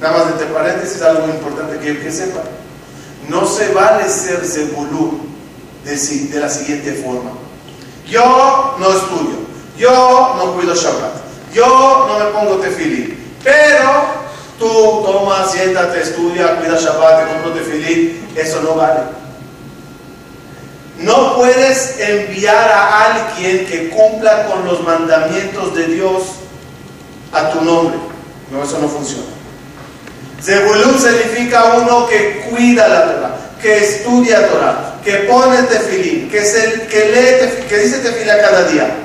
Nada 0.00 0.18
más 0.18 0.32
entre 0.32 0.46
paréntesis, 0.46 1.02
algo 1.02 1.26
importante 1.28 1.78
que, 1.78 1.98
que 2.00 2.10
sepa. 2.10 2.42
No 3.28 3.46
se 3.46 3.72
vale 3.72 4.08
ser 4.08 4.44
Zebulun 4.44 5.34
de, 5.84 6.40
la 6.40 6.48
siguiente 6.48 6.92
forma. 6.94 7.30
Yo 8.06 8.76
no 8.78 8.88
estudio, 8.88 9.36
yo 9.78 10.34
no 10.36 10.52
cuido 10.54 10.74
Shabbat, 10.74 11.12
yo 11.52 12.06
no 12.08 12.18
me 12.18 12.30
pongo 12.32 12.56
tefilín, 12.60 13.16
pero 13.42 13.90
tú 14.58 15.02
toma, 15.04 15.46
siéntate, 15.46 16.02
estudia, 16.02 16.56
cuida 16.56 16.78
Shabbat, 16.78 17.24
te 17.24 17.32
compro 17.32 17.52
tefilín, 17.52 18.28
eso 18.36 18.60
no 18.62 18.74
vale. 18.74 19.00
No 21.04 21.36
puedes 21.36 22.00
enviar 22.00 22.68
a 22.72 23.12
alguien 23.12 23.66
que 23.66 23.90
cumpla 23.90 24.46
con 24.46 24.64
los 24.64 24.82
mandamientos 24.82 25.74
de 25.74 25.86
Dios 25.86 26.22
a 27.32 27.50
tu 27.50 27.60
nombre. 27.60 27.98
No, 28.50 28.62
eso 28.62 28.78
no 28.78 28.88
funciona. 28.88 29.24
Zebulun 30.42 30.98
significa 30.98 31.74
uno 31.74 32.06
que 32.06 32.46
cuida 32.50 32.88
la 32.88 33.04
Torah, 33.04 33.36
que 33.60 33.84
estudia 33.84 34.48
Torah, 34.48 34.94
que 35.04 35.12
pone 35.28 35.62
tefilín, 35.64 36.30
que, 36.30 36.38
que 36.90 37.04
lee, 37.10 37.66
que 37.68 37.78
dice 37.78 37.98
tefilá 37.98 38.40
cada 38.40 38.68
día. 38.68 38.96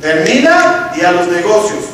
Termina 0.00 0.92
y 0.98 1.04
a 1.04 1.12
los 1.12 1.28
negocios. 1.28 1.84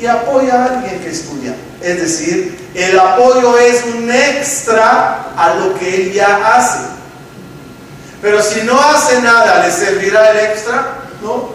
Y 0.00 0.06
apoya 0.06 0.54
a 0.54 0.64
alguien 0.66 1.00
que 1.00 1.10
estudia. 1.10 1.54
Es 1.80 2.00
decir, 2.00 2.70
el 2.74 2.98
apoyo 2.98 3.56
es 3.58 3.84
un 3.84 4.10
extra 4.10 5.32
a 5.36 5.54
lo 5.54 5.78
que 5.78 5.94
él 5.94 6.12
ya 6.12 6.56
hace. 6.56 6.94
Pero 8.24 8.42
si 8.42 8.62
no 8.62 8.80
hace 8.80 9.20
nada, 9.20 9.66
¿le 9.66 9.70
servirá 9.70 10.30
el 10.30 10.38
extra? 10.46 10.94
No. 11.22 11.50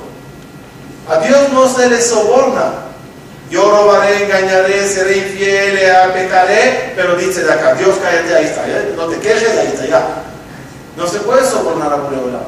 A 1.10 1.18
Dios 1.18 1.52
no 1.52 1.68
se 1.68 1.90
le 1.90 2.00
soborna. 2.00 2.74
Yo 3.50 3.72
robaré, 3.72 4.26
engañaré, 4.26 4.88
seré 4.88 5.18
infiel, 5.18 5.80
pecaré, 6.14 6.94
pero 6.96 7.16
dice 7.16 7.44
de 7.44 7.52
acá, 7.52 7.74
Dios 7.74 7.96
cállate, 8.00 8.36
ahí 8.36 8.46
está, 8.46 8.68
no 8.96 9.08
te 9.08 9.18
quejes, 9.18 9.58
ahí 9.58 9.72
está, 9.74 9.88
ya. 9.88 10.08
No 10.96 11.08
se 11.08 11.18
puede 11.22 11.44
sobornar 11.44 11.92
a 11.92 11.96
Boreola. 11.96 12.42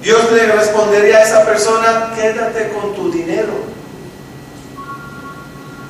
Dios 0.00 0.32
le 0.32 0.46
respondería 0.46 1.18
a 1.18 1.22
esa 1.24 1.44
persona, 1.44 2.14
quédate 2.16 2.70
con 2.70 2.94
tu 2.94 3.12
dinero. 3.12 3.52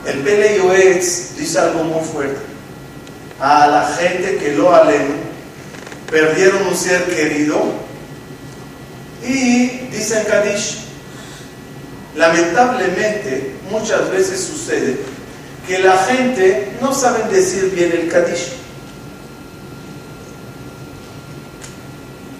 El 0.04 0.24
Yoetz 0.24 1.36
dice 1.36 1.60
algo 1.60 1.84
muy 1.84 2.04
fuerte. 2.04 2.45
A 3.40 3.66
la 3.66 3.86
gente 3.98 4.36
que 4.36 4.52
lo 4.52 4.74
alen, 4.74 5.26
perdieron 6.10 6.66
un 6.66 6.76
ser 6.76 7.04
querido 7.04 7.60
y 9.22 9.66
dicen 9.90 10.24
Kadish. 10.24 10.78
Lamentablemente, 12.14 13.56
muchas 13.70 14.10
veces 14.10 14.40
sucede 14.40 14.96
que 15.66 15.80
la 15.80 15.98
gente 15.98 16.72
no 16.80 16.94
sabe 16.94 17.24
decir 17.34 17.70
bien 17.74 17.92
el 17.92 18.08
Kadish. 18.08 18.52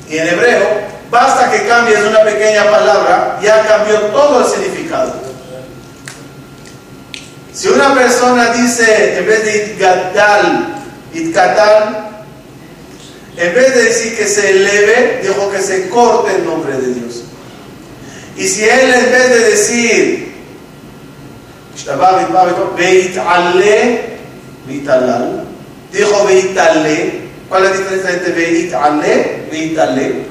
Y 0.09 0.19
en 0.19 0.29
hebreo, 0.29 0.67
basta 1.11 1.51
que 1.51 1.67
cambies 1.67 2.01
una 2.05 2.23
pequeña 2.23 2.71
palabra, 2.71 3.39
ya 3.43 3.67
cambió 3.67 4.01
todo 4.13 4.41
el 4.41 4.47
significado. 4.47 5.15
Si 7.53 7.69
una 7.69 7.95
persona 7.95 8.53
dice, 8.53 9.19
en 9.19 9.27
vez 9.27 9.45
de 9.45 9.67
itgadal, 9.73 10.76
itkatal, 11.17 12.25
en 13.37 13.55
vez 13.55 13.75
de 13.75 13.83
decir 13.83 14.17
que 14.17 14.27
se 14.27 14.51
eleve, 14.51 15.21
dijo 15.23 15.51
que 15.51 15.61
se 15.61 15.89
corte 15.89 16.37
el 16.37 16.45
nombre 16.45 16.77
de 16.79 16.95
Dios. 16.95 17.23
Y 18.37 18.47
si 18.47 18.65
él 18.65 18.95
en 18.95 19.11
vez 19.11 19.29
de 19.31 19.51
decir 19.51 20.27
Dijo 25.93 26.25
Veitale. 26.25 27.27
¿Cuál 27.49 27.65
es 27.65 27.71
la 27.71 27.77
diferencia 27.77 28.11
entre 28.11 28.33
Veitale? 28.33 29.47
Veitale. 29.51 30.27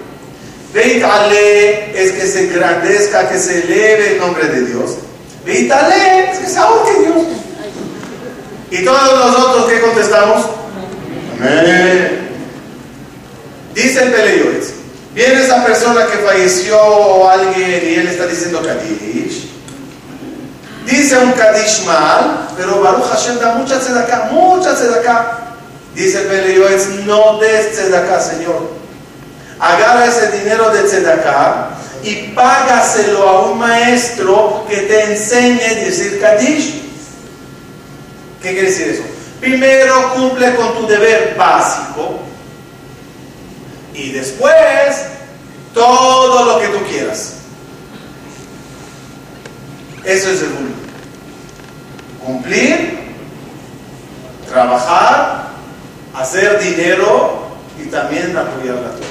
Veitale 0.74 2.04
es 2.04 2.12
que 2.12 2.28
se 2.28 2.50
engrandezca, 2.50 3.30
que 3.30 3.40
se 3.40 3.64
eleve 3.64 4.14
el 4.14 4.18
nombre 4.20 4.46
de 4.48 4.66
Dios. 4.66 4.98
Vítale, 5.46 6.32
es 6.32 6.40
que 6.40 6.48
sabor 6.48 6.86
que 6.86 7.02
Dios. 7.04 7.26
Y 8.72 8.84
todos 8.84 9.26
nosotros, 9.26 9.72
¿qué 9.72 9.80
contestamos? 9.80 10.46
Dice 13.74 14.04
el 14.04 14.12
Peleyoetz, 14.12 14.74
viene 15.14 15.42
esa 15.44 15.66
persona 15.66 16.06
que 16.06 16.18
falleció 16.20 16.80
o 16.80 17.30
alguien 17.30 17.82
y 17.84 17.96
él 17.96 18.08
está 18.08 18.26
diciendo 18.26 18.62
Kadish. 18.62 19.50
Dice 20.86 21.18
un 21.18 21.34
Kadish 21.34 21.84
mal, 21.86 22.48
pero 22.56 22.82
Baruch 22.82 23.10
Hashem 23.10 23.40
da 23.40 23.56
mucha 23.56 23.80
tzedakah, 23.80 24.30
mucha 24.32 24.76
tzedakah. 24.76 25.40
Dice 25.94 26.22
el 26.22 26.28
Peleyoetz, 26.28 26.88
no 27.06 27.40
des 27.40 27.74
tzedakah, 27.74 28.20
Señor. 28.22 28.72
Agarra 29.60 30.06
ese 30.06 30.32
dinero 30.38 30.70
de 30.72 30.84
tzedakah 30.84 31.70
y 32.04 32.34
págaselo 32.36 33.28
a 33.28 33.50
un 33.50 33.58
maestro 33.58 34.66
que 34.70 34.78
te 34.78 35.04
enseñe 35.12 35.62
a 35.66 35.74
decir 35.84 36.20
Kadish. 36.22 36.82
¿Qué 38.42 38.52
quiere 38.52 38.70
decir 38.70 38.88
eso? 38.90 39.15
Primero 39.46 40.12
cumple 40.16 40.56
con 40.56 40.74
tu 40.74 40.88
deber 40.88 41.36
básico 41.38 42.20
y 43.94 44.12
después 44.12 45.06
todo 45.72 46.46
lo 46.46 46.60
que 46.60 46.68
tú 46.70 46.84
quieras. 46.90 47.36
Eso 50.04 50.32
es 50.32 50.42
el 50.42 50.50
mundo. 50.50 50.76
Cumplir, 52.26 52.98
trabajar, 54.50 55.50
hacer 56.16 56.60
dinero 56.60 57.48
y 57.80 57.86
también 57.86 58.36
apoyar 58.36 58.78
la 58.78 58.90
Torah. 58.90 59.06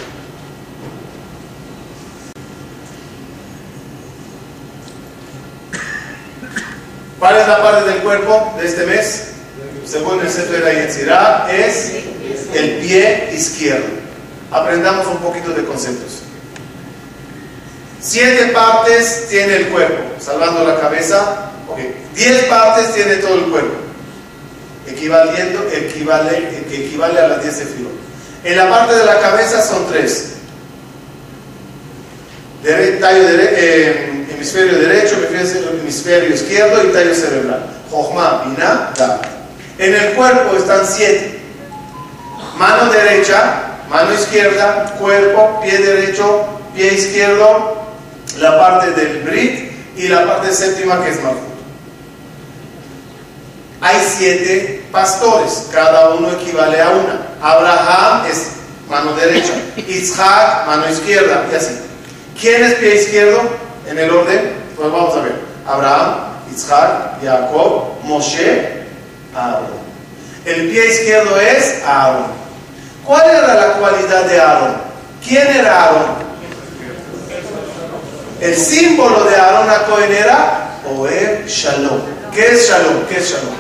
¿Cuál 7.21 7.37
es 7.37 7.47
la 7.47 7.63
parte 7.63 7.89
del 7.89 8.03
cuerpo 8.03 8.55
de 8.59 8.67
este 8.67 8.87
mes? 8.87 9.34
Según 9.87 10.21
el 10.21 10.31
Sefer 10.31 10.65
Yetzirah, 10.65 11.49
es 11.53 11.93
el 12.55 12.79
pie 12.79 13.31
izquierdo. 13.35 13.87
Aprendamos 14.51 15.07
un 15.09 15.19
poquito 15.19 15.51
de 15.51 15.65
conceptos. 15.65 16.21
Siete 18.01 18.47
partes 18.49 19.29
tiene 19.29 19.57
el 19.57 19.69
cuerpo, 19.69 20.03
salvando 20.21 20.65
la 20.65 20.79
cabeza. 20.79 21.51
Diez 22.15 22.45
partes 22.45 22.95
tiene 22.95 23.17
todo 23.17 23.35
el 23.35 23.45
cuerpo, 23.47 23.75
equivale, 24.87 25.33
que 26.71 26.87
equivale 26.87 27.19
a 27.19 27.29
las 27.29 27.43
diez 27.43 27.59
de 27.59 27.65
filo. 27.65 27.89
En 28.45 28.57
la 28.57 28.69
parte 28.69 28.95
de 28.95 29.05
la 29.05 29.19
cabeza 29.21 29.63
son 29.63 29.87
tres. 29.91 30.35
tallo 33.01 33.29
eh, 33.29 34.27
hemisferio 34.31 34.79
derecho, 34.79 35.17
hemisferio 35.81 36.35
izquierdo 36.35 36.85
y 36.85 36.93
tallo 36.93 37.15
cerebral. 37.15 37.67
Jochma, 37.91 38.45
Binah, 38.45 38.93
En 39.79 39.95
el 39.95 40.13
cuerpo 40.15 40.57
están 40.57 40.87
siete. 40.87 41.41
Mano 42.57 42.93
derecha, 42.93 43.63
mano 43.89 44.15
izquierda, 44.15 44.95
cuerpo, 44.99 45.61
pie 45.63 45.79
derecho, 45.79 46.47
pie 46.75 46.95
izquierdo, 46.95 47.83
la 48.39 48.59
parte 48.59 48.93
del 48.93 49.23
Brit 49.23 49.73
y 49.97 50.09
la 50.09 50.25
parte 50.27 50.53
séptima 50.53 51.03
que 51.03 51.11
es 51.11 51.23
Malchut. 51.23 51.55
Hay 53.81 53.97
siete 54.17 54.85
pastores, 54.91 55.69
cada 55.73 56.11
uno 56.11 56.31
equivale 56.31 56.81
a 56.81 56.91
una. 56.91 57.27
Abraham 57.43 58.27
es 58.31 58.53
mano 58.89 59.15
derecha, 59.15 59.53
Isaac 59.77 60.67
mano 60.67 60.89
izquierda 60.89 61.47
y 61.53 61.55
así. 61.57 61.81
¿Quién 62.41 62.65
es 62.65 62.75
pie 62.75 62.95
izquierdo? 62.95 63.43
En 63.89 63.99
el 63.99 64.11
orden, 64.11 64.53
pues 64.77 64.91
vamos 64.91 65.15
a 65.17 65.21
ver. 65.21 65.35
Abraham, 65.67 66.15
Isaac, 66.55 67.21
Jacob, 67.23 68.03
Moshe, 68.05 68.84
Aaron. 69.35 69.85
El 70.45 70.71
pie 70.71 70.87
izquierdo 70.87 71.39
es 71.41 71.83
Aaron. 71.87 72.27
¿Cuál 73.05 73.31
era 73.31 73.55
la 73.55 73.73
cualidad 73.75 74.25
de 74.25 74.41
Aaron? 74.41 74.75
¿Quién 75.27 75.47
era 75.49 75.85
Aaron? 75.85 76.25
El 78.41 78.57
símbolo 78.57 79.25
de 79.25 79.37
Aaron 79.37 79.71
a 79.71 79.85
era 80.13 80.81
Oer 80.97 81.47
Shalom. 81.47 82.01
¿Qué 82.33 82.53
es 82.53 82.69
Shalom? 82.69 83.07
¿Qué 83.09 83.19
es 83.19 83.31
Shalom? 83.31 83.55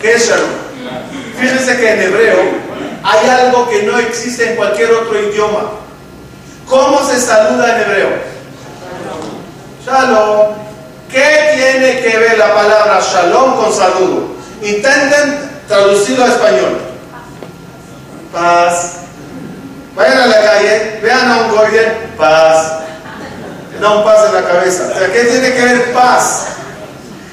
¿Qué 0.00 0.12
es 0.14 0.28
Shalom? 0.28 0.50
Fíjense 1.38 1.76
que 1.76 1.92
en 1.92 2.02
hebreo 2.02 2.36
hay 3.02 3.28
algo 3.28 3.68
que 3.68 3.82
no 3.82 3.98
existe 3.98 4.50
en 4.50 4.56
cualquier 4.56 4.90
otro 4.92 5.20
idioma. 5.20 5.70
¿Cómo 6.68 7.06
se 7.08 7.20
saluda 7.20 7.76
en 7.76 7.82
hebreo? 7.82 8.08
Shalom. 9.86 10.54
¿Qué 11.10 11.50
tiene 11.54 12.00
que 12.00 12.18
ver 12.18 12.38
la 12.38 12.54
palabra 12.54 13.00
shalom 13.00 13.54
con 13.56 13.72
saludo? 13.72 14.33
Intenten 14.64 15.50
traducirlo 15.68 16.24
a 16.24 16.28
español. 16.28 16.80
Paz. 18.32 18.92
Vayan 19.94 20.18
a 20.22 20.26
la 20.26 20.40
calle, 20.42 21.00
vean 21.02 21.30
a 21.30 21.36
un 21.42 21.50
goyer, 21.50 22.08
paz. 22.16 22.80
Da 23.78 23.90
un 23.90 24.04
paz 24.04 24.28
en 24.28 24.34
la 24.34 24.48
cabeza. 24.48 24.90
¿qué 25.12 25.24
tiene 25.24 25.52
que 25.52 25.62
ver 25.62 25.92
paz? 25.92 26.46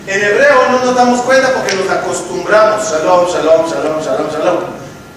En 0.08 0.22
hebreo 0.22 0.72
no 0.72 0.84
nos 0.84 0.96
damos 0.96 1.22
cuenta 1.22 1.54
porque 1.54 1.74
nos 1.76 1.90
acostumbramos. 1.90 2.92
Shalom, 2.92 3.28
shalom, 3.32 3.70
shalom, 3.70 4.04
shalom, 4.04 4.30
shalom. 4.30 4.58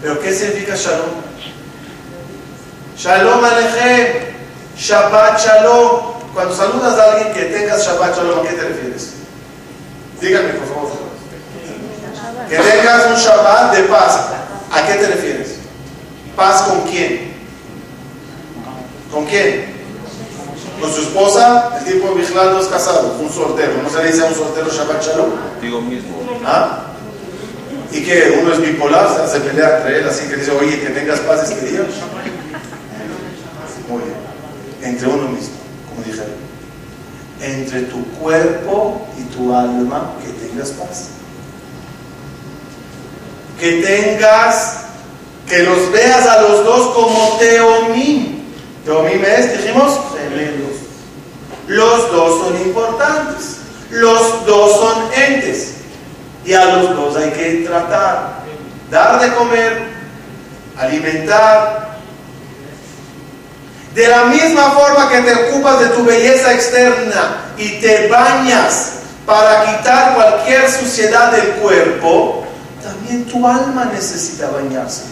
Pero 0.00 0.20
¿qué 0.20 0.32
significa 0.32 0.76
shalom? 0.76 1.10
Shalom 2.96 3.44
Alejem. 3.44 4.34
Shabbat 4.78 5.44
shalom. 5.44 6.14
Cuando 6.32 6.54
saludas 6.54 6.96
a 6.96 7.12
alguien 7.12 7.32
que 7.32 7.44
tengas 7.46 7.84
Shabbat 7.84 8.16
shalom, 8.16 8.38
¿a 8.38 8.42
qué 8.48 8.54
te 8.54 8.62
refieres? 8.62 9.14
Díganme, 10.20 10.50
por 10.50 10.68
favor. 10.68 10.93
Que 12.56 12.70
tengas 12.70 13.06
un 13.06 13.16
Shabbat 13.16 13.74
de 13.74 13.82
paz. 13.84 14.28
¿A 14.70 14.86
qué 14.86 14.94
te 14.94 15.06
refieres? 15.06 15.56
¿Paz 16.36 16.62
con 16.62 16.82
quién? 16.82 17.32
¿Con 19.10 19.24
quién? 19.26 19.74
Con 20.80 20.92
su 20.92 21.02
esposa, 21.02 21.70
el 21.78 21.84
tipo 21.84 22.08
de 22.08 22.14
vigilando 22.20 22.60
es 22.60 22.66
casado, 22.66 23.16
un 23.20 23.30
soltero. 23.30 23.82
¿No 23.82 23.88
se 23.88 24.02
le 24.02 24.12
dice 24.12 24.22
a 24.22 24.26
un 24.26 24.34
soltero 24.34 24.68
Shabbat 24.68 25.02
Shalom? 25.02 25.30
Digo 25.60 25.80
mismo. 25.80 26.18
¿Ah? 26.44 26.86
¿Y 27.92 28.02
que 28.02 28.38
uno 28.40 28.52
es 28.52 28.60
bipolar? 28.60 29.08
Se 29.14 29.22
hace 29.22 29.40
pelear 29.40 29.78
entre 29.78 30.00
él, 30.00 30.08
así 30.08 30.28
que 30.28 30.36
dice, 30.36 30.50
oye, 30.50 30.80
que 30.80 30.90
tengas 30.90 31.20
paz 31.20 31.48
este 31.48 31.70
día. 31.70 31.80
Muy 33.88 34.02
bien. 34.02 34.92
Entre 34.92 35.08
uno 35.08 35.28
mismo, 35.28 35.54
como 35.88 36.04
dijeron. 36.04 36.34
Entre 37.40 37.82
tu 37.82 38.04
cuerpo 38.18 39.06
y 39.16 39.22
tu 39.34 39.54
alma, 39.54 40.12
que 40.20 40.46
tengas 40.46 40.70
paz. 40.70 41.10
Que 43.64 43.80
tengas, 43.80 44.74
que 45.48 45.62
los 45.62 45.90
veas 45.90 46.26
a 46.26 46.42
los 46.42 46.64
dos 46.64 46.94
como 46.94 47.38
teomim. 47.38 48.44
Teomim 48.84 49.24
es, 49.24 49.56
dijimos, 49.56 50.00
gemelos. 50.12 50.72
Los 51.66 52.12
dos 52.12 52.40
son 52.42 52.56
importantes. 52.60 53.60
Los 53.88 54.44
dos 54.44 54.70
son 54.70 55.04
entes. 55.14 55.76
Y 56.44 56.52
a 56.52 56.66
los 56.66 56.94
dos 56.94 57.16
hay 57.16 57.30
que 57.30 57.64
tratar. 57.66 58.40
Dar 58.90 59.18
de 59.18 59.34
comer, 59.34 59.84
alimentar. 60.76 61.96
De 63.94 64.08
la 64.08 64.24
misma 64.24 64.72
forma 64.72 65.08
que 65.08 65.22
te 65.22 65.34
ocupas 65.36 65.80
de 65.80 65.86
tu 65.86 66.04
belleza 66.04 66.52
externa 66.52 67.54
y 67.56 67.80
te 67.80 68.08
bañas 68.08 68.90
para 69.24 69.64
quitar 69.64 70.14
cualquier 70.16 70.70
suciedad 70.70 71.32
del 71.32 71.52
cuerpo, 71.52 72.43
también 73.04 73.26
tu 73.26 73.46
alma 73.46 73.84
necesita 73.92 74.48
bañarse. 74.48 75.02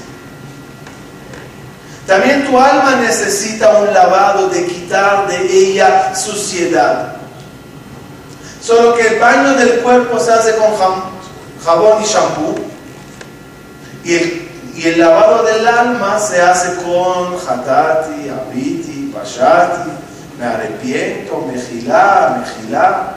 También 2.06 2.46
tu 2.46 2.58
alma 2.58 2.96
necesita 2.96 3.78
un 3.78 3.92
lavado 3.92 4.48
de 4.48 4.66
quitar 4.66 5.28
de 5.28 5.46
ella 5.46 6.14
suciedad. 6.14 7.16
Solo 8.62 8.94
que 8.94 9.06
el 9.06 9.20
baño 9.20 9.54
del 9.54 9.80
cuerpo 9.80 10.18
se 10.18 10.32
hace 10.32 10.56
con 10.56 10.74
jabón 11.64 12.02
y 12.02 12.06
shampoo. 12.06 12.54
Y 14.04 14.86
el, 14.88 14.98
lavado 14.98 15.44
del 15.44 15.66
alma 15.66 16.18
se 16.18 16.40
hace 16.40 16.76
con 16.82 17.34
hatati, 17.36 18.28
abiti, 18.30 19.12
pashati, 19.14 19.90
me 20.38 20.46
arrepiento, 20.46 21.46
mejilá, 21.46 22.40
mejilá. 22.40 23.16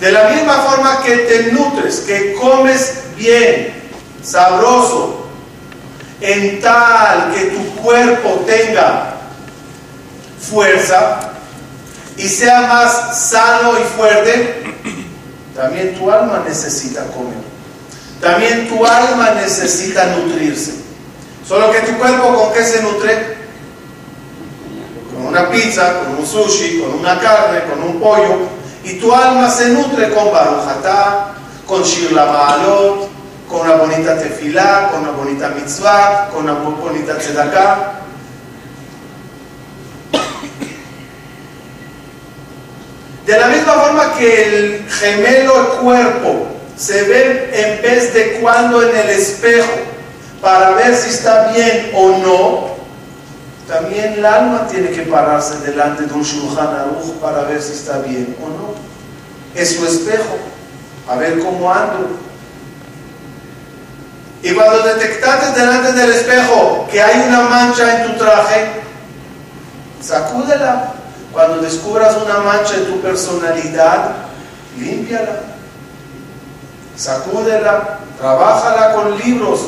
De 0.00 0.12
la 0.12 0.28
misma 0.28 0.54
forma 0.62 1.02
que 1.02 1.16
te 1.16 1.52
nutres, 1.52 2.00
que 2.00 2.34
comes 2.34 2.98
bien, 3.16 3.72
sabroso, 4.22 5.26
en 6.20 6.60
tal 6.60 7.32
que 7.34 7.46
tu 7.46 7.76
cuerpo 7.76 8.44
tenga 8.46 9.14
fuerza 10.40 11.32
y 12.16 12.28
sea 12.28 12.62
más 12.62 13.28
sano 13.28 13.72
y 13.78 13.84
fuerte, 13.96 14.64
también 15.54 15.94
tu 15.98 16.10
alma 16.10 16.44
necesita 16.46 17.06
comer. 17.06 17.46
También 18.20 18.68
tu 18.68 18.84
alma 18.84 19.32
necesita 19.32 20.06
nutrirse. 20.06 20.74
Solo 21.46 21.70
que 21.70 21.80
tu 21.80 21.98
cuerpo 21.98 22.34
con 22.34 22.52
qué 22.52 22.64
se 22.64 22.82
nutre? 22.82 23.36
Con 25.12 25.26
una 25.26 25.50
pizza, 25.50 26.00
con 26.00 26.16
un 26.16 26.26
sushi, 26.26 26.80
con 26.80 26.98
una 26.98 27.20
carne, 27.20 27.62
con 27.70 27.82
un 27.82 28.00
pollo, 28.00 28.55
y 28.86 29.00
tu 29.00 29.12
alma 29.12 29.50
se 29.50 29.70
nutre 29.70 30.10
con 30.14 30.30
Barujatá, 30.30 31.32
con 31.66 31.82
Shir 31.82 32.12
Maalot, 32.12 33.08
con 33.48 33.62
una 33.62 33.74
bonita 33.74 34.16
tefilá, 34.16 34.90
con 34.92 35.00
una 35.00 35.10
bonita 35.10 35.48
mitzvah, 35.48 36.28
con 36.32 36.44
una 36.44 36.52
bonita 36.52 37.18
tzedakah. 37.18 38.02
De 43.26 43.36
la 43.36 43.48
misma 43.48 43.72
forma 43.72 44.14
que 44.14 44.44
el 44.44 44.88
gemelo 44.88 45.60
el 45.60 45.66
cuerpo 45.78 46.46
se 46.76 47.02
ve 47.02 47.50
en 47.52 47.82
vez 47.82 48.14
de 48.14 48.38
cuando 48.40 48.88
en 48.88 48.96
el 48.96 49.10
espejo 49.10 49.72
para 50.40 50.70
ver 50.70 50.94
si 50.94 51.10
está 51.10 51.48
bien 51.48 51.90
o 51.92 52.18
no, 52.18 52.75
también 53.66 54.14
el 54.14 54.24
alma 54.24 54.68
tiene 54.68 54.90
que 54.90 55.02
pararse 55.02 55.58
delante 55.58 56.04
de 56.04 56.14
un 56.14 56.22
Shulchan 56.22 56.68
Aruch 56.68 57.14
para 57.20 57.42
ver 57.42 57.60
si 57.60 57.72
está 57.72 57.98
bien 57.98 58.36
o 58.40 58.48
no. 58.48 58.74
Es 59.60 59.76
su 59.76 59.84
espejo, 59.84 60.36
a 61.08 61.16
ver 61.16 61.40
cómo 61.40 61.72
ando. 61.72 62.10
Y 64.42 64.52
cuando 64.52 64.82
detectaste 64.82 65.58
delante 65.58 65.92
del 65.94 66.12
espejo 66.12 66.86
que 66.92 67.02
hay 67.02 67.26
una 67.26 67.40
mancha 67.42 68.04
en 68.04 68.12
tu 68.12 68.18
traje, 68.18 68.70
sacúdela. 70.00 70.92
Cuando 71.32 71.60
descubras 71.60 72.16
una 72.16 72.38
mancha 72.38 72.76
en 72.76 72.86
tu 72.86 73.00
personalidad, 73.00 74.12
límpiala. 74.78 75.40
Sacúdela, 76.96 77.98
trabájala 78.18 78.94
con 78.94 79.18
libros. 79.18 79.60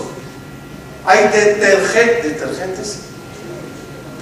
Hay 1.04 1.28
detergentes 1.28 3.07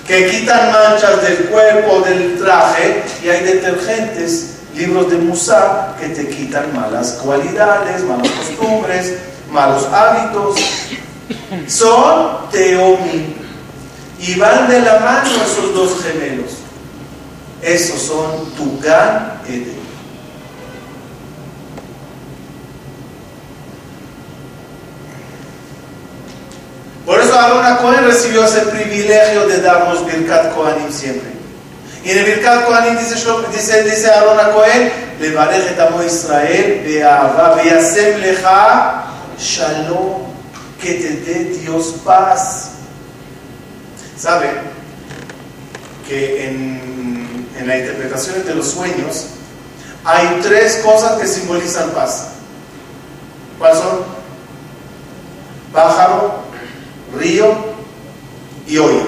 que 0.06 0.30
quitan 0.30 0.72
manchas 0.72 1.22
del 1.22 1.46
cuerpo, 1.46 2.00
del 2.00 2.38
traje, 2.38 3.02
y 3.24 3.28
hay 3.28 3.44
detergentes, 3.44 4.58
libros 4.74 5.10
de 5.10 5.16
Musa, 5.16 5.94
que 5.98 6.08
te 6.08 6.28
quitan 6.28 6.74
malas 6.74 7.18
cualidades, 7.22 8.04
malas 8.04 8.28
costumbres, 8.30 9.14
malos 9.50 9.84
hábitos. 9.92 10.56
Son 11.66 12.50
teomi. 12.50 13.34
Y 14.18 14.38
van 14.38 14.68
de 14.68 14.80
la 14.80 14.98
mano 15.00 15.28
esos 15.28 15.74
dos 15.74 16.02
gemelos. 16.02 16.52
Esos 17.62 18.00
son 18.00 18.50
tu 18.56 18.78
gran 18.80 19.40
Eden. 19.46 19.76
Por 27.04 27.20
eso 27.38 27.78
Cohen 27.78 28.04
recibió 28.04 28.44
ese 28.44 28.60
privilegio 28.62 29.46
de 29.46 29.60
darnos 29.60 30.04
Birkat 30.06 30.54
Kohanim 30.54 30.90
siempre. 30.90 31.30
Y 32.04 32.10
en 32.10 32.18
el 32.18 32.24
Birkat 32.24 32.66
Kohanim 32.66 32.96
dice, 32.98 33.14
dice, 33.52 33.82
dice 33.84 34.10
Aaron 34.10 34.52
Cohen, 34.52 34.92
le 35.18 35.28
et 35.28 35.80
amo 35.80 36.02
Israel, 36.02 36.82
be'ava, 36.84 37.56
be'asem 37.56 38.20
lecha, 38.20 39.04
shalom, 39.38 40.26
que 40.80 40.94
te 40.94 41.10
dé 41.24 41.44
Dios 41.60 41.94
paz. 42.04 42.70
¿Sabe? 44.16 44.50
Que 46.06 46.48
en, 46.48 47.48
en 47.58 47.66
la 47.66 47.78
interpretación 47.78 48.44
de 48.46 48.54
los 48.54 48.70
sueños 48.70 49.26
hay 50.04 50.40
tres 50.42 50.76
cosas 50.84 51.20
que 51.20 51.26
simbolizan 51.26 51.90
paz. 51.90 52.28
¿Cuáles 53.58 53.78
son? 53.78 54.04
Pájaro, 55.72 56.45
río 57.18 57.54
y 58.66 58.78
olla. 58.78 59.04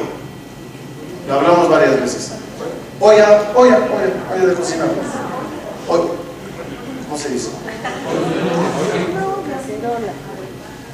Lo 1.26 1.34
hablamos 1.34 1.68
varias 1.68 2.00
veces. 2.00 2.32
Olla, 3.00 3.52
olla, 3.54 3.76
olla, 3.76 4.34
olla 4.34 4.46
de 4.46 4.54
cocina. 4.54 4.84
¿Cómo 5.86 7.18
se 7.18 7.28
dice? 7.30 7.48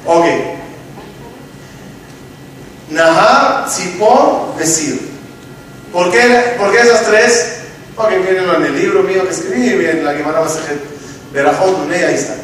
Ok. 0.05 0.25
Nahar, 2.89 3.65
Tzipor, 3.67 4.55
Decir. 4.57 5.15
¿Por 5.91 6.11
qué, 6.11 6.55
¿Por 6.59 6.71
qué 6.71 6.81
esas 6.81 7.05
tres? 7.05 7.55
Porque 7.95 8.19
vienen 8.19 8.49
en 8.49 8.65
el 8.65 8.75
libro 8.75 9.03
mío 9.03 9.23
que 9.23 9.33
escribí, 9.33 9.69
en 9.69 10.03
la 10.03 10.13
Gemara 10.13 10.41
Masajet, 10.41 10.79
Berajot, 11.31 11.89
ahí 11.89 12.15
está. 12.15 12.35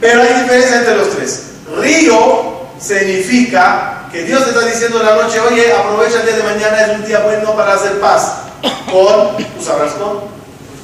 Pero 0.00 0.22
hay 0.22 0.42
diferencia 0.42 0.78
entre 0.78 0.96
los 0.96 1.10
tres. 1.10 1.46
Río 1.76 2.49
significa 2.80 4.00
que 4.10 4.24
Dios 4.24 4.46
está 4.46 4.60
diciendo 4.60 5.00
en 5.00 5.06
la 5.06 5.14
noche, 5.16 5.38
oye, 5.40 5.72
aprovecha 5.72 6.20
el 6.20 6.26
día 6.26 6.36
de 6.36 6.42
mañana, 6.42 6.80
es 6.82 6.98
un 6.98 7.06
día 7.06 7.20
bueno 7.20 7.54
para 7.54 7.74
hacer 7.74 8.00
paz. 8.00 8.38
Con, 8.90 9.36
tú 9.36 9.64
sabrás 9.64 9.92
con, 9.92 10.20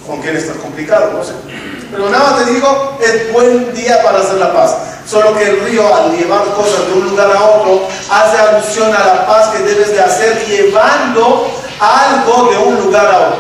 con 0.07 0.23
quién 0.23 0.37
estás 0.37 0.57
complicado, 0.57 1.13
no 1.13 1.25
sé. 1.25 1.33
Pero 1.91 2.09
nada 2.09 2.31
más 2.31 2.45
te 2.45 2.53
digo, 2.53 2.99
es 3.01 3.33
buen 3.33 3.75
día 3.75 4.03
para 4.03 4.21
hacer 4.21 4.37
la 4.37 4.53
paz. 4.53 4.77
Solo 5.09 5.37
que 5.37 5.49
el 5.49 5.61
río, 5.61 5.95
al 5.95 6.17
llevar 6.17 6.45
cosas 6.55 6.87
de 6.87 6.93
un 6.95 7.09
lugar 7.09 7.31
a 7.31 7.43
otro, 7.43 7.89
hace 8.11 8.39
alusión 8.39 8.95
a 8.95 9.05
la 9.05 9.27
paz 9.27 9.49
que 9.49 9.63
debes 9.63 9.93
de 9.93 10.01
hacer 10.01 10.45
llevando 10.47 11.49
algo 11.81 12.51
de 12.51 12.59
un 12.59 12.85
lugar 12.85 13.07
a 13.07 13.19
otro. 13.29 13.39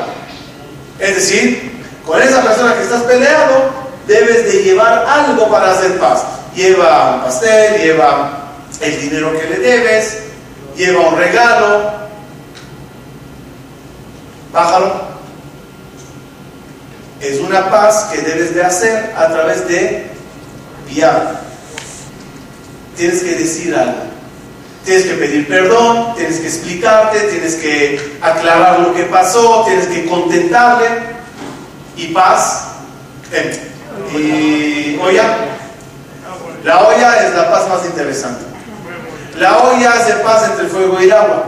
Es 0.99 1.17
decir, 1.17 1.85
con 2.05 2.23
esa 2.23 2.41
persona 2.43 2.75
que 2.75 2.83
estás 2.83 3.03
peleando, 3.03 3.71
debes 4.07 4.47
de 4.47 4.63
llevar 4.63 5.05
algo 5.09 5.49
para 5.49 5.73
hacer 5.73 5.99
paz. 5.99 6.25
Lleva 6.55 7.17
un 7.17 7.21
pastel, 7.23 7.83
lleva 7.83 8.46
el 8.81 9.01
dinero 9.01 9.33
que 9.39 9.49
le 9.49 9.59
debes, 9.59 10.19
lleva 10.77 11.09
un 11.09 11.17
regalo, 11.17 11.93
pájaro. 14.53 15.17
Es 17.21 17.41
una 17.41 17.71
paz 17.71 18.11
que 18.13 18.21
debes 18.21 18.55
de 18.55 18.63
hacer 18.63 19.15
a 19.17 19.29
través 19.29 19.67
de 19.69 20.07
viar. 20.89 21.41
Tienes 22.97 23.23
que 23.23 23.35
decir 23.35 23.75
algo. 23.75 24.07
Tienes 24.85 25.05
que 25.07 25.15
pedir 25.15 25.49
perdón, 25.49 26.15
tienes 26.15 26.39
que 26.39 26.47
explicarte, 26.47 27.19
tienes 27.21 27.57
que 27.57 28.19
aclarar 28.21 28.81
lo 28.81 28.95
que 28.95 29.03
pasó, 29.05 29.65
tienes 29.67 29.87
que 29.87 30.07
contentarle. 30.07 30.87
Y 31.97 32.09
paz. 32.09 32.69
Eh, 33.33 33.61
y 34.15 34.99
oye, 35.03 35.23
la 36.65 36.81
olla 36.81 37.27
es 37.27 37.35
la 37.35 37.51
paz 37.51 37.69
más 37.69 37.85
interesante. 37.87 38.56
La 39.39 39.59
olla 39.59 39.93
hace 39.93 40.15
paz 40.17 40.51
entre 40.51 40.67
fuego 40.67 41.01
y 41.01 41.11
agua. 41.11 41.45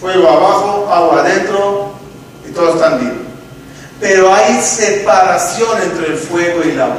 Fuego 0.00 0.28
abajo, 0.28 0.88
agua 0.92 1.20
adentro 1.20 1.92
y 2.48 2.52
todos 2.52 2.76
están 2.76 3.00
bien. 3.00 3.26
Pero 4.00 4.32
hay 4.32 4.60
separación 4.60 5.82
entre 5.82 6.08
el 6.08 6.18
fuego 6.18 6.60
y 6.64 6.70
el 6.70 6.80
agua. 6.80 6.96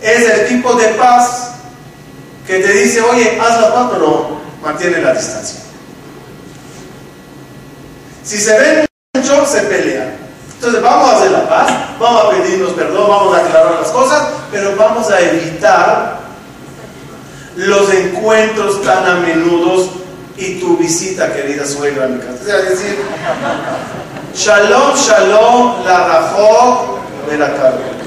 Es 0.00 0.30
el 0.30 0.48
tipo 0.48 0.74
de 0.74 0.88
paz 0.88 1.52
que 2.46 2.60
te 2.60 2.72
dice, 2.72 3.00
oye, 3.00 3.38
haz 3.40 3.60
la 3.60 3.74
paz, 3.74 3.90
pero 3.92 4.40
mantiene 4.62 4.98
la 4.98 5.14
distancia. 5.14 5.60
Si 8.24 8.38
se 8.38 8.58
ven 8.58 8.86
mucho, 9.14 9.46
se 9.46 9.62
pelean. 9.62 10.14
Entonces 10.54 10.82
vamos 10.82 11.10
a 11.10 11.16
hacer 11.16 11.30
la 11.30 11.48
paz, 11.48 11.70
vamos 11.98 12.24
a 12.24 12.30
pedirnos 12.30 12.72
perdón, 12.72 13.08
vamos 13.08 13.34
a 13.34 13.40
aclarar 13.40 13.80
las 13.80 13.88
cosas, 13.88 14.28
pero 14.50 14.76
vamos 14.76 15.10
a 15.10 15.18
evitar 15.18 16.19
los 17.56 17.92
encuentros 17.92 18.82
tan 18.82 19.06
a 19.06 19.14
menudo 19.16 19.88
y 20.36 20.54
tu 20.60 20.76
visita, 20.76 21.32
querida 21.32 21.66
suegra, 21.66 22.04
a 22.04 22.08
mi 22.08 22.18
casa. 22.18 22.58
Es 22.58 22.70
decir, 22.70 22.98
shalom, 24.34 24.96
shalom, 24.96 25.84
la 25.84 26.06
rajó 26.06 27.00
de 27.28 27.38
la 27.38 27.54
carne. 27.54 28.00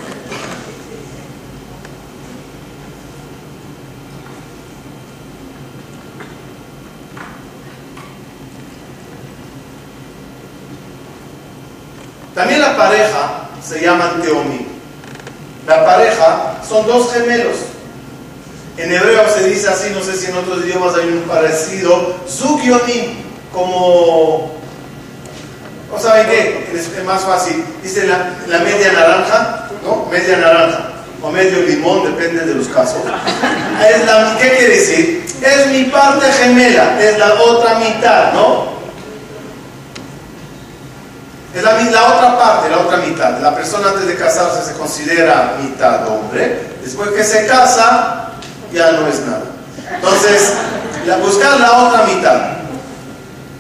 También 12.34 12.62
la 12.62 12.76
pareja 12.76 13.50
se 13.64 13.80
llama 13.80 14.14
teomí. 14.24 14.68
La 15.68 15.86
pareja 15.86 16.56
son 16.68 16.88
dos 16.88 17.14
gemelos 17.14 17.73
en 18.78 18.92
hebreo 18.92 19.30
se 19.30 19.48
dice 19.50 19.70
así, 19.70 19.92
no 19.92 20.02
sé 20.02 20.16
si 20.16 20.32
en 20.32 20.38
otros 20.38 20.66
idiomas 20.66 20.96
hay 20.96 21.08
un 21.10 21.24
parecido. 21.24 22.16
Zukionim, 22.28 23.24
como. 23.52 24.52
¿No 25.92 26.00
saben 26.00 26.26
qué? 26.26 26.72
Es 26.74 27.06
más 27.06 27.22
fácil. 27.22 27.64
Dice 27.84 28.08
la, 28.08 28.60
media 28.60 28.94
naranja, 28.94 29.70
¿no? 29.84 30.08
Media 30.10 30.38
naranja. 30.38 30.90
O 31.22 31.30
medio 31.30 31.62
limón, 31.62 32.04
depende 32.04 32.46
de 32.46 32.56
los 32.56 32.68
casos. 32.68 33.02
¿Qué 34.40 34.50
quiere 34.58 34.76
decir? 34.76 35.26
Es 35.42 35.68
mi 35.68 35.86
parte 35.86 36.26
gemela, 36.32 37.00
es 37.02 37.18
la 37.18 37.34
otra 37.36 37.76
mitad, 37.76 38.34
¿no? 38.34 38.74
Es 41.56 41.62
la, 41.62 41.74
la, 41.80 42.04
otra 42.06 42.38
parte, 42.38 42.70
la 42.70 42.80
otra 42.80 42.98
mitad. 42.98 43.40
La 43.40 43.56
persona 43.56 43.90
antes 43.90 44.08
de 44.08 44.16
casarse 44.16 44.70
se 44.70 44.78
considera 44.78 45.58
mitad 45.62 46.08
hombre. 46.08 46.74
Después 46.84 47.12
que 47.12 47.24
se 47.24 47.46
casa, 47.46 48.33
ya 48.74 48.92
no 48.92 49.08
es 49.08 49.20
nada. 49.22 49.44
Entonces, 49.96 50.54
buscar 51.22 51.60
la 51.60 51.88
otra 51.88 52.06
mitad. 52.06 52.42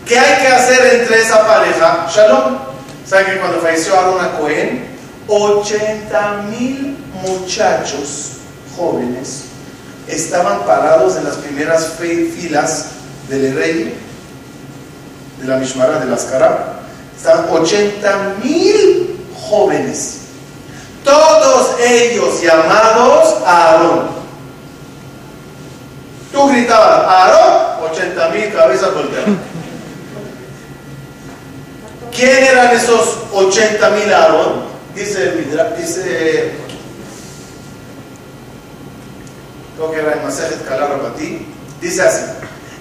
¿Qué 0.05 0.17
hay 0.19 0.41
que 0.41 0.47
hacer 0.47 0.99
entre 1.01 1.21
esa 1.21 1.45
pareja? 1.45 2.07
Shalom. 2.13 2.57
¿Saben 3.05 3.25
que 3.25 3.39
cuando 3.39 3.59
falleció 3.59 3.97
Aaron 3.97 4.29
Cohen, 4.39 4.85
80 5.27 6.43
mil 6.49 6.97
muchachos 7.21 8.37
jóvenes 8.75 9.45
estaban 10.07 10.65
parados 10.65 11.15
en 11.17 11.23
las 11.25 11.35
primeras 11.35 11.93
filas 11.97 12.87
del 13.29 13.55
rey, 13.55 13.97
de 15.39 15.47
la 15.47 15.57
Mishmara, 15.57 15.99
de 15.99 16.05
las 16.05 16.23
Karab. 16.25 16.57
Estaban 17.15 17.45
80 17.49 18.35
mil 18.43 19.17
jóvenes. 19.49 20.19
Todos 21.03 21.79
ellos 21.79 22.41
llamados 22.41 23.35
a 23.45 23.71
Aarón. 23.71 24.22
Tú 26.33 26.47
gritabas, 26.47 27.05
Aarón, 27.07 27.91
80 27.91 28.29
mil 28.29 28.51
cabezas 28.51 28.91
volteadas. 28.91 29.29
¿Quién 32.11 32.43
eran 32.43 32.75
esos 32.75 33.19
80 33.31 33.89
mil 33.91 34.11
Aarón? 34.11 34.63
Dice, 34.95 35.31
dice, 35.77 36.53
creo 39.75 39.91
que 39.91 39.99
era 39.99 40.13
en 40.13 40.23
Masejet 40.23 40.67
ti 41.17 41.47
dice 41.81 42.01
así, 42.01 42.23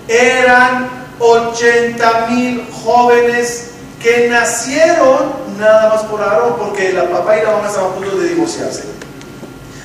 eran 0.08 0.88
80 1.18 2.26
mil 2.30 2.66
jóvenes 2.84 3.68
que 4.02 4.28
nacieron 4.30 5.32
nada 5.58 5.90
más 5.90 6.02
por 6.04 6.22
Aarón, 6.22 6.56
porque 6.58 6.92
la 6.92 7.08
papá 7.10 7.36
y 7.36 7.42
la 7.42 7.52
mamá 7.52 7.68
estaban 7.68 7.90
a 7.90 7.94
punto 7.94 8.16
de 8.16 8.28
divorciarse. 8.28 8.84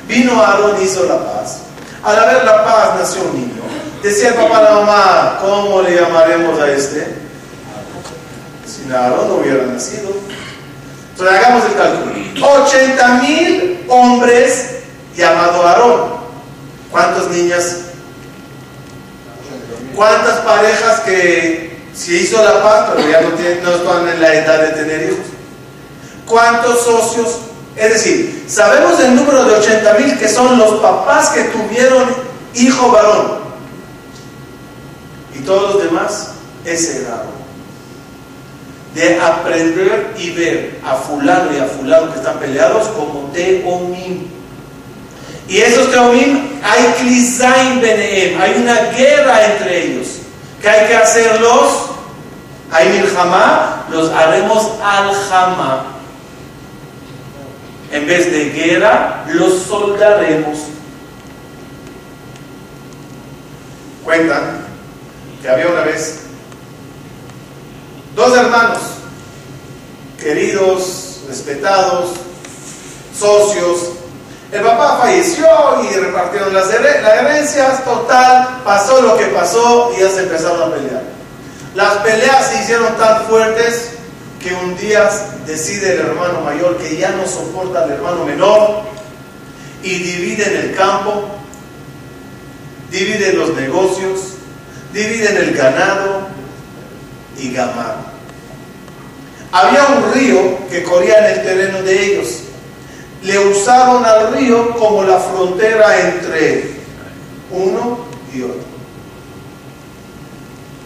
Vino 0.07 0.41
Aarón 0.41 0.81
y 0.81 0.85
hizo 0.85 1.03
la 1.05 1.17
paz. 1.17 1.63
Al 2.03 2.19
haber 2.19 2.43
la 2.43 2.63
paz 2.63 2.99
nació 2.99 3.23
un 3.23 3.35
niño. 3.35 3.61
Decía 4.03 4.29
el 4.29 4.35
papá 4.35 4.61
la 4.61 4.71
mamá, 4.75 5.39
¿cómo 5.41 5.81
le 5.81 5.95
llamaremos 5.95 6.59
a 6.59 6.71
este? 6.71 7.15
Si 8.65 8.91
Aarón 8.91 9.27
no 9.27 9.35
hubiera 9.35 9.65
nacido. 9.65 10.09
Entonces 11.11 11.35
hagamos 11.35 11.65
el 11.65 11.75
cálculo. 11.75 12.13
80 12.41 13.07
mil 13.21 13.85
hombres 13.87 14.75
llamado 15.15 15.67
Aarón. 15.67 16.17
¿Cuántas 16.91 17.27
niñas? 17.29 17.77
¿Cuántas 19.95 20.37
parejas 20.41 20.99
que 21.01 21.77
se 21.95 22.13
hizo 22.13 22.43
la 22.43 22.61
paz, 22.61 22.91
pero 22.95 23.09
ya 23.09 23.21
no, 23.21 23.29
tienen, 23.29 23.63
no 23.63 23.71
están 23.71 24.07
en 24.07 24.21
la 24.21 24.33
edad 24.35 24.61
de 24.61 24.69
tener 24.69 25.09
hijos? 25.09 25.25
¿Cuántos 26.27 26.85
socios? 26.85 27.39
Es 27.77 27.93
decir, 27.93 28.45
sabemos 28.47 28.99
el 28.99 29.15
número 29.15 29.45
de 29.45 29.55
80 29.55 29.93
mil 29.93 30.17
que 30.17 30.27
son 30.27 30.57
los 30.57 30.79
papás 30.81 31.29
que 31.29 31.43
tuvieron 31.45 32.05
hijo 32.55 32.91
varón. 32.91 33.37
Y 35.35 35.39
todos 35.39 35.75
los 35.75 35.83
demás, 35.83 36.31
ese 36.65 37.03
grado 37.03 37.37
de 38.97 39.19
aprender 39.19 40.15
y 40.17 40.31
ver 40.31 40.79
a 40.83 40.95
fulano 40.95 41.53
y 41.55 41.59
a 41.59 41.65
fulano 41.65 42.11
que 42.11 42.17
están 42.17 42.39
peleados 42.39 42.87
como 42.89 43.29
teomim. 43.31 44.27
Y 45.47 45.57
esos 45.59 45.91
teomim 45.91 46.59
hay 46.63 46.83
klizain 46.99 47.79
beneem, 47.79 48.41
hay 48.41 48.59
una 48.59 48.75
guerra 48.97 49.45
entre 49.45 49.83
ellos. 49.83 50.07
¿Qué 50.61 50.67
hay 50.67 50.87
que 50.87 50.95
hacerlos? 50.95 51.91
Hay 52.71 52.89
milhamá, 52.89 53.85
los 53.91 54.11
haremos 54.11 54.71
al 54.83 55.13
jamá. 55.29 55.96
En 57.91 58.05
vez 58.05 58.31
de 58.31 58.49
guerra, 58.49 59.25
los 59.29 59.63
soldaremos. 59.63 60.59
Cuentan 64.03 64.65
que 65.41 65.49
había 65.49 65.67
una 65.67 65.81
vez 65.81 66.27
Dos 68.17 68.35
hermanos, 68.35 68.79
queridos, 70.19 71.19
respetados, 71.27 72.13
socios. 73.15 73.89
El 74.51 74.61
papá 74.61 74.97
falleció 75.03 75.45
y 75.83 75.93
repartieron 75.97 76.51
las, 76.51 76.67
herencias. 76.73 77.85
Total, 77.85 78.61
pasó 78.65 79.03
lo 79.03 79.17
que 79.17 79.25
pasó 79.25 79.91
y 79.95 80.01
ya 80.01 80.09
se 80.09 80.21
empezaron 80.21 80.63
a 80.63 80.73
pelear. 80.73 81.03
Las 81.75 81.93
peleas 81.97 82.47
se 82.47 82.63
hicieron 82.63 82.97
tan 82.97 83.27
fuertes 83.27 83.91
que 84.41 84.53
un 84.53 84.77
día 84.77 85.09
decide 85.45 85.93
el 85.93 85.99
hermano 85.99 86.41
mayor 86.41 86.77
que 86.77 86.97
ya 86.97 87.11
no 87.11 87.27
soporta 87.27 87.83
al 87.83 87.91
hermano 87.91 88.25
menor 88.25 88.83
y 89.83 89.89
dividen 89.89 90.55
el 90.55 90.75
campo, 90.75 91.25
dividen 92.91 93.37
los 93.37 93.55
negocios, 93.55 94.33
dividen 94.93 95.37
el 95.37 95.53
ganado, 95.53 96.27
y 97.39 97.51
Gamar. 97.53 97.97
Había 99.51 99.85
un 99.85 100.13
río 100.13 100.67
que 100.69 100.83
corría 100.83 101.19
en 101.19 101.37
el 101.37 101.43
terreno 101.43 101.81
de 101.83 102.05
ellos. 102.05 102.39
Le 103.23 103.39
usaron 103.39 104.03
al 104.05 104.33
río 104.33 104.75
como 104.77 105.03
la 105.03 105.19
frontera 105.19 105.99
entre 105.99 106.71
uno 107.51 107.99
y 108.33 108.41
otro. 108.43 108.67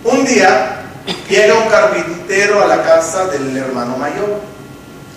Un 0.03 0.25
día 0.25 0.80
llega 1.29 1.53
un 1.55 1.69
carpintero 1.69 2.63
a 2.63 2.67
la 2.67 2.83
casa 2.83 3.27
del 3.27 3.55
hermano 3.55 3.97
mayor 3.97 4.41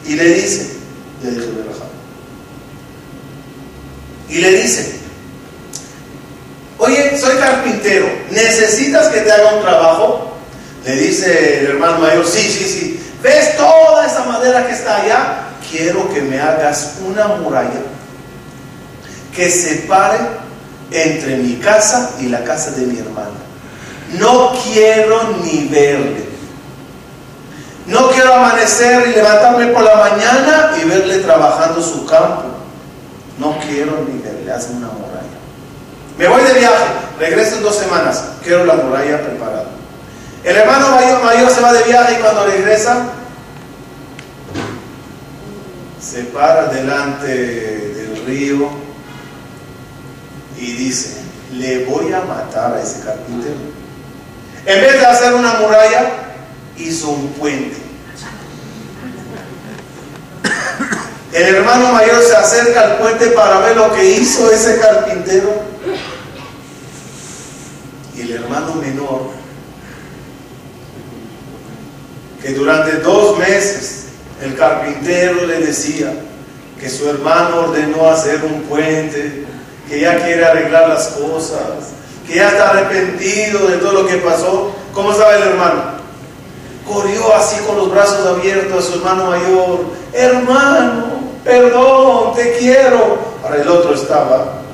y 0.06 0.14
le 0.14 0.24
dice, 0.24 0.76
y 4.28 4.38
le 4.38 4.50
dice, 4.50 4.96
oye, 6.78 7.18
soy 7.18 7.36
carpintero, 7.36 8.06
¿necesitas 8.30 9.08
que 9.08 9.20
te 9.20 9.32
haga 9.32 9.54
un 9.56 9.62
trabajo? 9.62 10.32
Le 10.84 10.96
dice 10.96 11.60
el 11.60 11.66
hermano 11.66 11.98
mayor, 11.98 12.26
sí, 12.26 12.40
sí, 12.40 12.64
sí. 12.64 13.00
¿Ves 13.22 13.56
toda 13.56 14.06
esa 14.06 14.24
madera 14.24 14.66
que 14.66 14.74
está 14.74 15.02
allá? 15.02 15.38
Quiero 15.70 16.12
que 16.12 16.20
me 16.20 16.38
hagas 16.38 16.96
una 17.06 17.26
muralla 17.26 17.80
que 19.34 19.50
separe 19.50 20.18
entre 20.90 21.36
mi 21.38 21.56
casa 21.56 22.12
y 22.20 22.26
la 22.26 22.44
casa 22.44 22.70
de 22.72 22.86
mi 22.86 22.98
hermano. 22.98 23.43
No 24.18 24.52
quiero 24.62 25.36
ni 25.42 25.68
verle. 25.68 26.24
No 27.86 28.10
quiero 28.10 28.34
amanecer 28.34 29.08
y 29.08 29.12
levantarme 29.12 29.66
por 29.68 29.82
la 29.82 29.96
mañana 29.96 30.72
y 30.80 30.88
verle 30.88 31.18
trabajando 31.18 31.82
su 31.82 32.06
campo. 32.06 32.44
No 33.38 33.58
quiero 33.58 34.04
ni 34.08 34.20
verle. 34.20 34.52
Haz 34.52 34.68
una 34.70 34.88
muralla. 34.88 35.24
Me 36.18 36.28
voy 36.28 36.42
de 36.42 36.58
viaje. 36.58 36.84
Regreso 37.18 37.56
en 37.56 37.62
dos 37.62 37.76
semanas. 37.76 38.24
Quiero 38.42 38.64
la 38.64 38.74
muralla 38.74 39.20
preparada. 39.22 39.66
El 40.44 40.56
hermano 40.56 40.90
mayor, 41.24 41.50
se 41.50 41.60
va 41.62 41.72
de 41.72 41.84
viaje 41.84 42.14
y 42.14 42.22
cuando 42.22 42.44
regresa, 42.44 43.06
se 45.98 46.24
para 46.24 46.66
delante 46.66 47.26
del 47.26 48.26
río 48.26 48.68
y 50.58 50.72
dice, 50.72 51.22
le 51.52 51.86
voy 51.86 52.12
a 52.12 52.20
matar 52.20 52.74
a 52.74 52.82
ese 52.82 53.00
carpintero. 53.00 53.54
En 54.66 54.80
vez 54.80 54.92
de 54.92 55.06
hacer 55.06 55.34
una 55.34 55.54
muralla, 55.54 56.10
hizo 56.76 57.10
un 57.10 57.28
puente. 57.32 57.76
El 61.32 61.54
hermano 61.56 61.92
mayor 61.92 62.22
se 62.22 62.36
acerca 62.36 62.80
al 62.82 62.98
puente 62.98 63.26
para 63.28 63.58
ver 63.58 63.76
lo 63.76 63.92
que 63.92 64.04
hizo 64.04 64.50
ese 64.50 64.78
carpintero. 64.78 65.52
Y 68.16 68.20
el 68.20 68.32
hermano 68.32 68.76
menor 68.76 69.30
que 72.40 72.52
durante 72.52 72.98
dos 72.98 73.38
meses 73.38 74.04
el 74.42 74.54
carpintero 74.54 75.46
le 75.46 75.60
decía 75.60 76.12
que 76.78 76.90
su 76.90 77.08
hermano 77.08 77.62
ordenó 77.62 78.10
hacer 78.10 78.44
un 78.44 78.62
puente, 78.64 79.44
que 79.88 80.00
ya 80.00 80.22
quiere 80.22 80.44
arreglar 80.44 80.88
las 80.88 81.08
cosas, 81.08 81.60
que 82.26 82.36
ya 82.36 82.48
está 82.48 82.70
arrepentido 82.70 83.66
de 83.68 83.78
todo 83.78 84.02
lo 84.02 84.06
que 84.06 84.16
pasó. 84.16 84.72
¿Cómo 84.92 85.12
sabe 85.14 85.36
el 85.36 85.48
hermano? 85.48 85.82
Corrió 86.86 87.34
así 87.34 87.56
con 87.66 87.76
los 87.76 87.90
brazos 87.90 88.26
abiertos 88.26 88.84
a 88.84 88.90
su 88.90 88.98
hermano 88.98 89.26
mayor. 89.26 89.80
Hermano, 90.12 91.04
perdón, 91.42 92.34
te 92.34 92.56
quiero. 92.58 93.18
Ahora 93.42 93.56
el 93.56 93.68
otro 93.68 93.94
estaba 93.94 94.64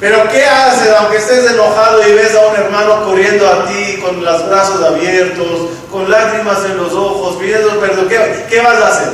Pero 0.00 0.28
¿qué 0.30 0.44
haces 0.44 0.94
aunque 0.96 1.16
estés 1.16 1.50
enojado 1.50 2.06
y 2.06 2.12
ves 2.12 2.32
a 2.34 2.46
un 2.46 2.56
hermano 2.56 3.04
corriendo 3.04 3.48
a 3.48 3.66
ti 3.66 3.98
con 4.00 4.24
los 4.24 4.48
brazos 4.48 4.80
abiertos, 4.84 5.70
con 5.90 6.08
lágrimas 6.08 6.64
en 6.66 6.76
los 6.76 6.92
ojos, 6.92 7.36
pidiendo 7.36 7.80
perdón? 7.80 8.06
¿Qué, 8.08 8.46
qué 8.48 8.60
vas 8.60 8.80
a 8.80 8.88
hacer? 8.88 9.08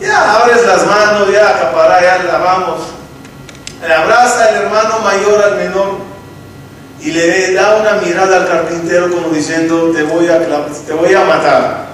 Ya 0.00 0.34
abres 0.34 0.66
las 0.66 0.86
manos, 0.86 1.30
ya 1.32 1.50
acapará, 1.50 2.00
ya 2.00 2.24
lavamos. 2.24 2.80
Le 3.86 3.94
abraza 3.94 4.50
el 4.50 4.62
hermano 4.62 4.98
mayor 5.00 5.42
al 5.42 5.56
menor 5.56 5.98
y 7.00 7.12
le 7.12 7.54
da 7.54 7.76
una 7.76 7.92
mirada 7.94 8.36
al 8.36 8.48
carpintero 8.48 9.10
como 9.10 9.30
diciendo, 9.30 9.90
te 9.94 10.02
voy 10.02 10.28
a, 10.28 10.38
te 10.86 10.92
voy 10.92 11.14
a 11.14 11.24
matar. 11.24 11.86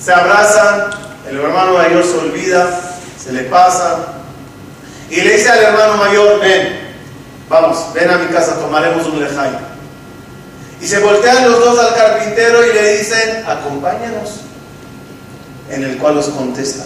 Se 0.00 0.12
abrazan 0.12 0.90
el 1.28 1.38
hermano 1.38 1.74
mayor 1.74 2.04
se 2.04 2.18
olvida, 2.18 2.68
se 3.18 3.32
le 3.32 3.44
pasa. 3.44 4.14
Y 5.08 5.16
le 5.16 5.36
dice 5.36 5.48
al 5.48 5.62
hermano 5.62 5.96
mayor, 5.96 6.40
ven, 6.40 6.78
vamos, 7.48 7.92
ven 7.94 8.10
a 8.10 8.18
mi 8.18 8.26
casa, 8.26 8.58
tomaremos 8.58 9.06
un 9.06 9.20
lejay. 9.20 9.50
Y 10.80 10.86
se 10.86 10.98
voltean 10.98 11.50
los 11.50 11.60
dos 11.60 11.78
al 11.78 11.94
carpintero 11.94 12.66
y 12.66 12.74
le 12.74 12.98
dicen, 12.98 13.44
acompáñanos. 13.46 14.40
En 15.70 15.84
el 15.84 15.96
cual 15.96 16.16
los 16.16 16.28
contesta, 16.28 16.84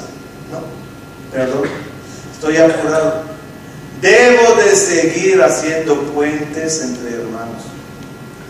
perdón, 1.36 1.68
estoy 2.32 2.56
apurado. 2.56 3.22
Debo 4.00 4.54
de 4.54 4.74
seguir 4.74 5.42
haciendo 5.42 6.00
puentes 6.12 6.82
entre 6.82 7.14
hermanos, 7.14 7.62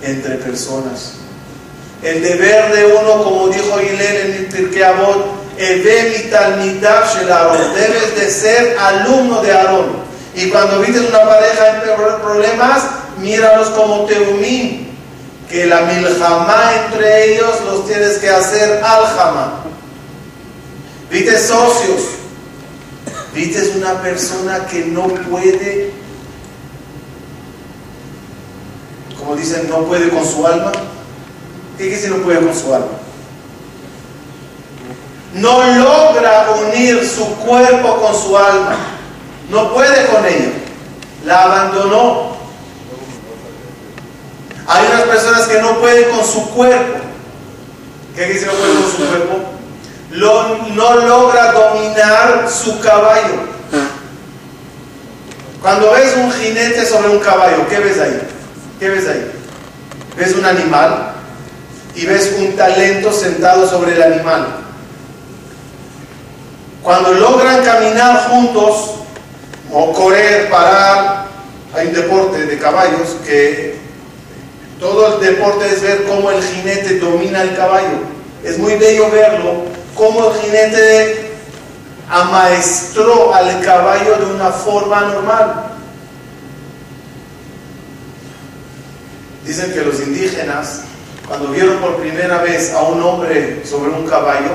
entre 0.02 0.36
personas. 0.36 1.14
El 2.02 2.22
deber 2.22 2.72
de 2.74 2.86
uno, 2.86 3.24
como 3.24 3.48
dijo 3.48 3.80
Hillel 3.80 4.16
en 4.16 4.32
el 4.34 4.46
Pirkei 4.46 4.82
Avot, 4.82 5.46
debes 7.74 8.16
de 8.16 8.30
ser 8.30 8.76
alumno 8.78 9.42
de 9.42 9.52
Aarón. 9.52 10.06
Y 10.34 10.48
cuando 10.50 10.80
vistes 10.80 11.08
una 11.08 11.22
pareja 11.22 11.82
en 11.82 12.20
problemas, 12.20 12.82
míralos 13.18 13.70
como 13.70 14.04
teumín, 14.04 14.86
que 15.50 15.66
la 15.66 15.82
miljamá 15.82 16.72
entre 16.84 17.32
ellos 17.32 17.60
los 17.64 17.86
tienes 17.86 18.18
que 18.18 18.28
hacer 18.28 18.82
aljama. 18.84 19.62
Viste 21.10 21.38
socios, 21.38 22.02
viste 23.36 23.76
una 23.76 24.00
persona 24.00 24.66
que 24.66 24.86
no 24.86 25.08
puede, 25.08 25.92
como 29.18 29.36
dicen, 29.36 29.68
no 29.68 29.84
puede 29.84 30.08
con 30.08 30.24
su 30.24 30.46
alma. 30.46 30.72
¿Qué 31.76 31.88
quiere 31.90 32.08
no 32.08 32.24
puede 32.24 32.40
con 32.40 32.54
su 32.54 32.74
alma? 32.74 32.86
No 35.34 35.58
logra 35.62 36.46
unir 36.66 37.06
su 37.06 37.26
cuerpo 37.36 38.00
con 38.00 38.14
su 38.14 38.38
alma. 38.38 38.76
No 39.50 39.74
puede 39.74 40.06
con 40.06 40.24
ella. 40.24 40.52
La 41.26 41.42
abandonó. 41.42 42.34
Hay 44.66 44.86
unas 44.86 45.02
personas 45.02 45.42
que 45.42 45.60
no 45.60 45.78
pueden 45.78 46.10
con 46.10 46.24
su 46.24 46.48
cuerpo. 46.50 47.00
¿Qué 48.16 48.24
quiere 48.24 48.46
no 48.46 48.52
puede 48.52 48.74
con 48.74 48.90
su 48.90 48.96
cuerpo? 48.96 49.55
No 50.16 50.94
logra 51.06 51.52
dominar 51.52 52.46
su 52.48 52.80
caballo. 52.80 53.56
Cuando 55.60 55.90
ves 55.92 56.16
un 56.16 56.30
jinete 56.32 56.86
sobre 56.86 57.08
un 57.08 57.18
caballo, 57.18 57.66
¿qué 57.68 57.78
ves 57.78 57.98
ahí? 57.98 58.20
¿Qué 58.78 58.88
ves 58.88 59.08
ahí? 59.08 59.30
¿Ves 60.16 60.34
un 60.34 60.44
animal? 60.44 61.12
Y 61.94 62.06
ves 62.06 62.34
un 62.38 62.54
talento 62.56 63.12
sentado 63.12 63.68
sobre 63.68 63.94
el 63.94 64.02
animal. 64.02 64.46
Cuando 66.82 67.12
logran 67.12 67.64
caminar 67.64 68.28
juntos, 68.28 68.96
o 69.72 69.92
correr, 69.92 70.48
parar, 70.48 71.26
hay 71.74 71.88
un 71.88 71.92
deporte 71.94 72.46
de 72.46 72.58
caballos 72.58 73.16
que 73.26 73.76
todo 74.78 75.14
el 75.14 75.26
deporte 75.26 75.66
es 75.66 75.82
ver 75.82 76.04
cómo 76.04 76.30
el 76.30 76.42
jinete 76.42 76.98
domina 76.98 77.42
el 77.42 77.56
caballo. 77.56 77.98
Es 78.44 78.58
muy 78.58 78.76
bello 78.76 79.10
verlo, 79.10 79.64
cómo 79.96 80.30
el 80.30 80.40
jinete 80.40 81.30
amaestró 82.08 83.34
al 83.34 83.60
caballo 83.60 84.16
de 84.16 84.26
una 84.26 84.50
forma 84.50 85.00
normal. 85.00 85.72
Dicen 89.44 89.72
que 89.72 89.82
los 89.82 90.00
indígenas, 90.00 90.82
cuando 91.26 91.48
vieron 91.48 91.78
por 91.78 91.96
primera 91.96 92.38
vez 92.42 92.72
a 92.72 92.82
un 92.82 93.02
hombre 93.02 93.62
sobre 93.64 93.90
un 93.90 94.06
caballo, 94.06 94.50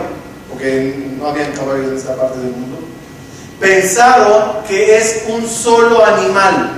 porque 0.50 1.16
no 1.18 1.28
habían 1.28 1.52
caballos 1.54 1.88
en 1.88 1.98
esta 1.98 2.16
parte 2.16 2.40
del 2.40 2.52
mundo, 2.52 2.78
pensaron 3.60 4.64
que 4.68 4.98
es 4.98 5.24
un 5.28 5.48
solo 5.48 6.06
animal. 6.06 6.72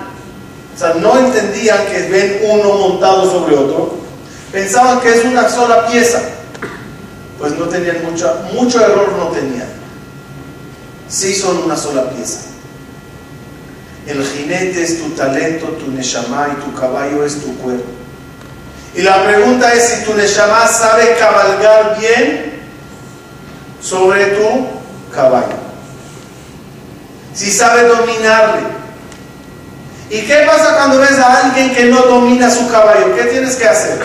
O 0.75 0.77
sea, 0.77 0.93
no 0.95 1.17
entendían 1.19 1.85
que 1.87 2.07
ven 2.09 2.41
uno 2.49 2.73
montado 2.73 3.29
sobre 3.29 3.55
otro, 3.55 3.95
pensaban 4.51 4.99
que 5.01 5.09
es 5.09 5.25
una 5.25 5.49
sola 5.49 5.87
pieza. 5.87 6.21
Pues 7.43 7.59
no 7.59 7.65
tenían 7.65 7.97
mucho, 8.05 8.79
error, 8.79 9.11
no 9.17 9.27
tenían. 9.27 9.67
Sí 11.09 11.35
son 11.35 11.57
una 11.57 11.75
sola 11.75 12.09
pieza. 12.09 12.39
El 14.07 14.25
jinete 14.25 14.81
es 14.81 15.01
tu 15.01 15.09
talento, 15.09 15.65
tu 15.71 15.91
neshama 15.91 16.47
y 16.53 16.63
tu 16.63 16.73
caballo 16.73 17.25
es 17.25 17.41
tu 17.41 17.53
cuerpo. 17.57 17.83
Y 18.95 19.01
la 19.01 19.25
pregunta 19.25 19.73
es 19.73 19.83
si 19.83 20.05
tu 20.05 20.13
neshama 20.13 20.65
sabe 20.67 21.17
cabalgar 21.19 21.99
bien 21.99 22.61
sobre 23.81 24.25
tu 24.27 24.67
caballo. 25.13 25.57
Si 27.33 27.51
sabe 27.51 27.89
dominarle. 27.89 28.61
¿Y 30.09 30.21
qué 30.21 30.45
pasa 30.47 30.77
cuando 30.77 30.97
ves 30.99 31.19
a 31.19 31.47
alguien 31.47 31.75
que 31.75 31.83
no 31.87 32.03
domina 32.03 32.49
su 32.49 32.69
caballo? 32.69 33.13
¿Qué 33.17 33.23
tienes 33.23 33.57
que 33.57 33.67
hacer? 33.67 33.99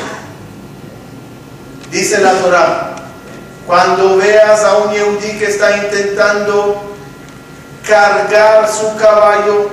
Dice 1.93 2.18
la 2.18 2.32
Torah, 2.32 2.98
cuando 3.69 4.16
veas 4.16 4.64
a 4.64 4.79
un 4.79 4.93
yehudí 4.95 5.39
que 5.39 5.45
está 5.45 5.77
intentando 5.77 6.81
cargar 7.87 8.66
su 8.66 8.97
caballo 8.97 9.69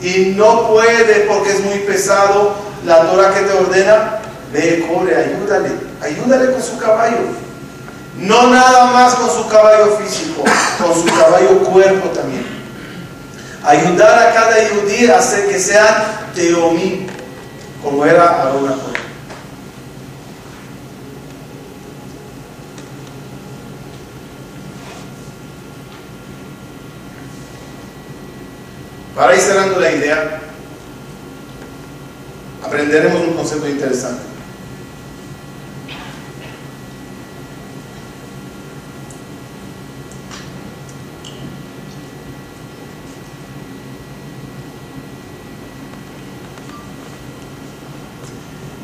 y 0.00 0.32
no 0.36 0.68
puede 0.68 1.26
porque 1.28 1.50
es 1.50 1.60
muy 1.64 1.80
pesado, 1.80 2.54
la 2.84 3.00
Torah 3.10 3.34
que 3.34 3.40
te 3.40 3.52
ordena, 3.52 4.20
ve, 4.52 4.86
corre, 4.88 5.16
ayúdale, 5.16 5.70
ayúdale 6.00 6.52
con 6.52 6.62
su 6.62 6.78
caballo. 6.78 7.18
No 8.16 8.46
nada 8.46 8.92
más 8.92 9.14
con 9.16 9.28
su 9.28 9.48
caballo 9.48 9.98
físico, 9.98 10.44
con 10.80 10.94
su 10.94 11.06
caballo 11.18 11.64
cuerpo 11.64 12.10
también. 12.10 12.46
Ayudar 13.64 14.28
a 14.28 14.34
cada 14.34 14.54
judío 14.68 15.12
a 15.12 15.18
hacer 15.18 15.48
que 15.48 15.58
sean 15.58 16.30
teomí, 16.32 17.08
como 17.82 18.06
era 18.06 18.42
Arona 18.42 18.76
Para 29.16 29.34
ir 29.34 29.40
cerrando 29.40 29.80
la 29.80 29.90
idea, 29.90 30.40
aprenderemos 32.62 33.22
un 33.22 33.32
concepto 33.32 33.66
interesante. 33.66 34.20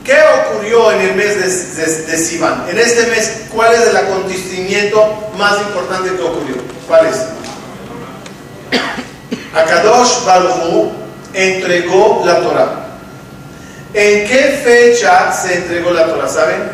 ¿Qué 0.03 0.16
ocurrió 0.49 0.93
en 0.93 1.01
el 1.03 1.14
mes 1.14 1.76
de, 1.76 2.16
de? 2.16 2.70
En 2.70 2.78
este 2.78 3.07
mes, 3.09 3.43
¿cuál 3.53 3.74
es 3.74 3.87
el 3.87 3.97
acontecimiento 3.99 5.30
más 5.37 5.61
importante 5.61 6.16
que 6.16 6.22
ocurrió? 6.22 6.57
¿Cuál 6.89 7.09
es? 7.09 7.16
Akadosh 9.55 10.24
Baruch 10.24 10.92
entregó 11.34 12.22
la 12.24 12.40
Torah. 12.40 12.86
¿En 13.94 14.26
qué 14.26 14.61
fecha 14.64 15.32
se 15.32 15.55
entregó 15.55 15.90
la 15.90 16.07
Torah? 16.07 16.28
¿Saben? 16.28 16.70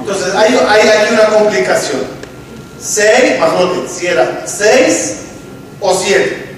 Entonces, 0.00 0.34
hay, 0.34 0.56
hay 0.56 1.14
una 1.14 1.26
complicación. 1.26 2.00
Seis, 2.80 3.38
más 3.38 3.50
si 3.88 4.06
era 4.06 4.42
seis 4.44 5.18
o 5.80 5.94
siete. 5.94 6.56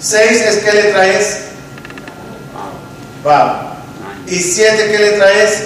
Seis 0.00 0.40
es 0.40 0.56
qué 0.58 0.72
letra 0.72 1.06
es? 1.06 1.38
Va. 3.26 3.76
¿Y 4.26 4.38
siete 4.38 4.90
qué 4.90 4.98
letra 4.98 5.32
es? 5.32 5.64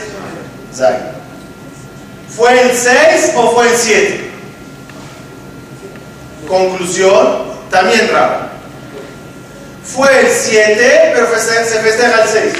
Zay. 0.75 0.97
¿Fue 2.29 2.61
el 2.61 2.77
seis 2.77 3.33
o 3.37 3.53
fue 3.53 3.69
el 3.69 3.77
siete? 3.77 4.32
Conclusión, 6.53 7.45
también 7.71 8.11
raro. 8.13 8.41
Fue 9.83 10.21
el 10.21 10.29
7, 10.29 11.13
pero 11.15 11.27
se 11.41 11.81
festeja 11.81 12.23
el 12.25 12.29
6. 12.29 12.55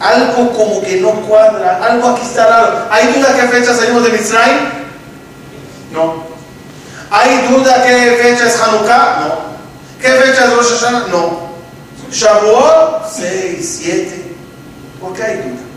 Algo 0.00 0.52
como 0.52 0.80
que 0.80 0.98
no 1.02 1.10
cuadra, 1.26 1.78
algo 1.84 2.08
aquí 2.08 2.22
está 2.22 2.46
raro. 2.46 2.86
¿Hay 2.90 3.12
duda 3.12 3.36
qué 3.38 3.48
fecha 3.48 3.74
salimos 3.74 4.04
de 4.04 4.12
Misraim? 4.16 4.70
No. 5.92 6.24
¿Hay 7.10 7.48
duda 7.48 7.82
qué 7.82 8.18
fecha 8.22 8.46
es 8.48 8.58
Hanukkah? 8.58 9.20
No. 9.20 9.38
¿Qué 10.00 10.08
fecha 10.08 10.44
es 10.46 10.54
Rosh 10.54 10.70
Hashanah? 10.70 11.06
No. 11.08 11.50
Shavuot, 12.10 13.10
6, 13.14 13.78
7. 13.82 14.34
¿Por 15.02 15.12
qué 15.12 15.22
hay 15.22 15.36
duda? 15.36 15.67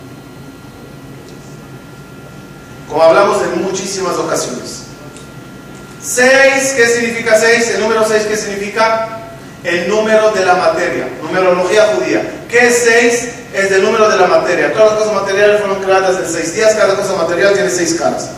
Como 2.91 3.03
hablamos 3.03 3.41
en 3.41 3.63
muchísimas 3.63 4.17
ocasiones. 4.17 4.83
Seis, 6.03 6.73
¿qué 6.75 6.87
significa 6.87 7.39
seis? 7.39 7.69
El 7.69 7.79
número 7.79 8.05
seis, 8.05 8.23
¿qué 8.23 8.35
significa? 8.35 9.17
El 9.63 9.87
número 9.87 10.31
de 10.31 10.43
la 10.43 10.55
materia, 10.55 11.07
numerología 11.21 11.93
judía. 11.95 12.45
¿Qué 12.49 12.67
es 12.67 12.83
seis? 12.83 13.29
Es 13.53 13.71
el 13.71 13.83
número 13.83 14.09
de 14.09 14.17
la 14.17 14.27
materia. 14.27 14.73
Todas 14.73 14.91
las 14.91 15.03
cosas 15.03 15.21
materiales 15.21 15.61
fueron 15.61 15.81
creadas 15.81 16.17
en 16.17 16.33
seis 16.33 16.53
días, 16.53 16.75
cada 16.75 16.95
cosa 16.97 17.15
material 17.15 17.53
tiene 17.53 17.69
seis 17.69 17.95
caras. 17.95 18.29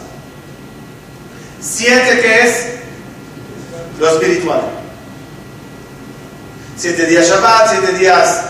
Siete 1.59 2.19
que 2.21 2.41
es 2.41 2.65
lo 3.99 4.07
espiritual. 4.09 4.61
Siete 6.77 7.07
días 7.07 7.27
Shabbat, 7.27 7.71
siete 7.71 7.93
días 7.97 8.41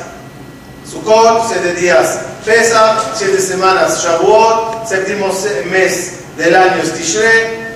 Sukkot, 0.93 1.47
siete 1.49 1.73
días 1.73 2.19
Pesach, 2.45 3.15
siete 3.17 3.41
semanas 3.41 4.03
Shavuot, 4.03 4.87
séptimo 4.87 5.27
mes 5.71 6.11
del 6.37 6.55
año 6.55 6.83
Tishrei, 6.95 7.73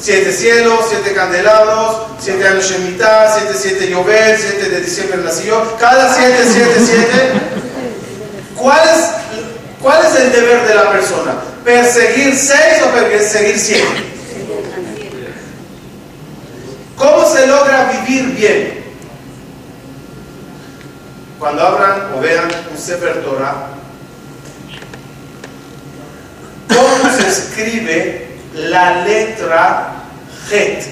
siete 0.00 0.32
cielos, 0.32 0.86
siete 0.88 1.12
candelabros, 1.12 1.96
siete 2.18 2.46
años 2.46 2.64
Shemitah, 2.64 3.38
siete, 3.38 3.54
siete 3.60 3.90
Yovel, 3.90 4.38
siete 4.38 4.70
de 4.70 4.80
diciembre 4.80 5.18
nació. 5.22 5.76
Cada 5.78 6.14
siete, 6.14 6.44
siete, 6.50 6.74
siete. 6.86 7.32
¿Cuál 8.54 8.88
es, 8.88 9.04
¿Cuál 9.82 10.06
es 10.06 10.18
el 10.18 10.32
deber 10.32 10.66
de 10.66 10.74
la 10.74 10.90
persona? 10.92 11.34
¿Perseguir 11.62 12.34
seis 12.36 12.82
o 12.86 12.90
perseguir 12.90 13.58
siete? 13.58 13.84
¿Cómo 16.96 17.30
se 17.30 17.46
logra 17.46 17.92
vivir 17.92 18.34
bien? 18.34 18.85
Cuando 21.38 21.66
abran 21.66 22.14
o 22.16 22.20
vean 22.20 22.48
un 22.70 22.78
Sefer 22.78 23.22
Torah, 23.22 23.68
¿cómo 26.68 27.12
se 27.14 27.28
escribe 27.28 28.38
la 28.54 29.04
letra 29.04 29.92
Het? 30.50 30.84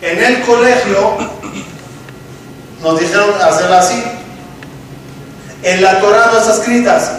En 0.00 0.24
el 0.24 0.42
colegio 0.42 1.16
nos 2.82 2.98
dijeron 2.98 3.30
hacerla 3.40 3.78
así. 3.78 4.02
En 5.62 5.82
la 5.82 6.00
Torah 6.00 6.30
no 6.32 6.38
está 6.38 6.54
escrita 6.54 6.96
así. 6.96 7.12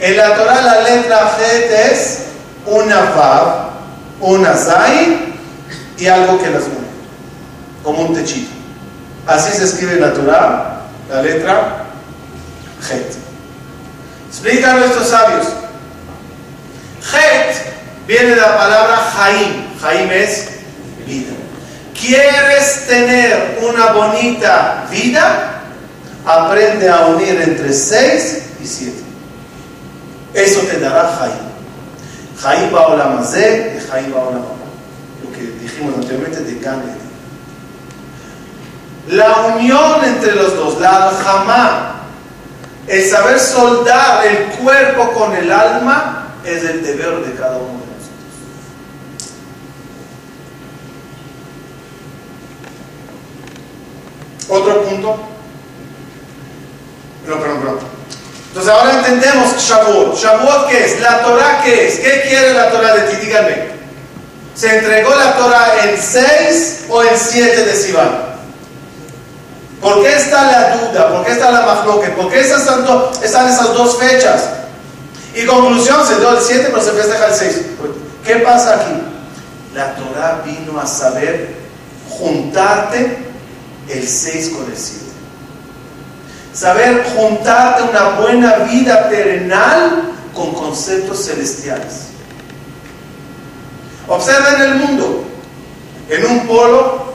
En 0.00 0.16
la 0.18 0.36
Torah 0.36 0.60
la 0.60 0.80
letra 0.82 1.36
Het 1.38 1.90
es 1.90 2.18
una 2.66 3.00
Vav, 3.00 3.70
una 4.20 4.54
Zain 4.54 5.34
y 5.96 6.06
algo 6.06 6.38
que 6.38 6.50
las 6.50 6.64
une, 6.64 6.86
como 7.82 8.02
un 8.02 8.14
techito. 8.14 8.63
Así 9.26 9.56
se 9.56 9.64
escribe 9.64 9.94
en 9.94 10.00
la 10.00 10.12
Torah 10.12 10.80
la 11.10 11.22
letra 11.22 11.84
Het. 12.90 13.16
Explican 14.28 14.80
nuestros 14.80 15.08
sabios. 15.08 15.46
Het 17.12 17.56
viene 18.06 18.30
de 18.30 18.36
la 18.36 18.56
palabra 18.56 18.96
Jaim. 18.96 19.78
Jaim 19.80 20.10
es 20.10 20.48
vida. 21.06 21.32
¿Quieres 21.98 22.86
tener 22.86 23.58
una 23.62 23.92
bonita 23.92 24.86
vida? 24.90 25.62
Aprende 26.26 26.88
a 26.88 27.06
unir 27.06 27.40
entre 27.40 27.72
6 27.72 28.42
y 28.62 28.66
7. 28.66 28.92
Eso 30.34 30.60
te 30.60 30.80
dará 30.80 31.16
Jaim. 31.18 31.32
Jaim 32.42 32.72
Baolamazé 32.72 33.78
y 33.78 33.90
Jaim 33.90 34.12
Baolamazé 34.12 34.54
dijimos 35.64 35.94
anteriormente, 35.96 36.40
de 36.40 36.58
Gan 36.60 36.82
La 39.08 39.32
unión 39.54 40.04
entre 40.04 40.34
los 40.34 40.56
dos, 40.56 40.80
la 40.80 41.08
alhamá, 41.08 42.00
el 42.86 43.08
saber 43.08 43.38
soldar 43.38 44.26
el 44.26 44.46
cuerpo 44.56 45.12
con 45.12 45.34
el 45.36 45.52
alma, 45.52 46.34
es 46.44 46.62
el 46.64 46.82
deber 46.82 47.24
de 47.24 47.34
cada 47.34 47.56
uno 47.56 47.80
de 47.80 47.86
nosotros. 47.86 48.10
Otro 54.48 54.82
punto. 54.84 55.18
No, 57.26 57.40
perdón, 57.40 57.58
perdón. 57.58 57.78
Entonces 58.48 58.72
ahora 58.72 58.98
entendemos 58.98 59.56
Shavuot. 59.56 60.16
¿Shavuot 60.16 60.68
qué 60.68 60.84
es? 60.84 61.00
¿La 61.00 61.22
Torah 61.22 61.62
qué 61.64 61.88
es? 61.88 61.98
¿Qué 61.98 62.22
quiere 62.28 62.54
la 62.54 62.70
Torah 62.70 62.94
de 62.94 63.10
ti? 63.10 63.26
Díganme. 63.26 63.74
¿Se 64.54 64.78
entregó 64.78 65.14
la 65.14 65.36
Torah 65.36 65.84
en 65.84 66.00
6 66.00 66.84
o 66.88 67.02
en 67.02 67.18
7 67.18 67.64
de 67.64 67.74
Sivan? 67.74 68.33
¿Por 69.84 70.02
qué 70.02 70.16
está 70.16 70.50
la 70.50 70.76
duda? 70.76 71.08
¿Por 71.10 71.26
qué 71.26 71.32
está 71.32 71.50
la 71.50 71.60
mafloque? 71.60 72.08
¿Por 72.08 72.30
qué 72.30 72.40
están, 72.40 72.86
están 73.22 73.48
esas 73.48 73.74
dos 73.74 73.98
fechas? 73.98 74.48
Y 75.34 75.44
conclusión, 75.44 76.06
se 76.06 76.18
dio 76.18 76.30
el 76.30 76.42
7 76.42 76.68
pero 76.70 76.82
se 76.82 76.92
festeja 76.92 77.26
el 77.26 77.34
6. 77.34 77.60
¿Qué 78.24 78.36
pasa 78.36 78.76
aquí? 78.76 78.94
La 79.74 79.94
Torah 79.94 80.42
vino 80.42 80.80
a 80.80 80.86
saber 80.86 81.54
juntarte 82.08 83.18
el 83.90 84.08
6 84.08 84.54
con 84.56 84.72
el 84.72 84.78
7. 84.78 85.04
Saber 86.54 87.04
juntarte 87.14 87.82
una 87.82 88.20
buena 88.20 88.54
vida 88.60 89.10
terrenal 89.10 90.14
con 90.32 90.54
conceptos 90.54 91.26
celestiales. 91.26 92.06
Observen 94.08 94.62
el 94.62 94.74
mundo. 94.76 95.24
En 96.08 96.24
un 96.24 96.46
polo 96.46 97.13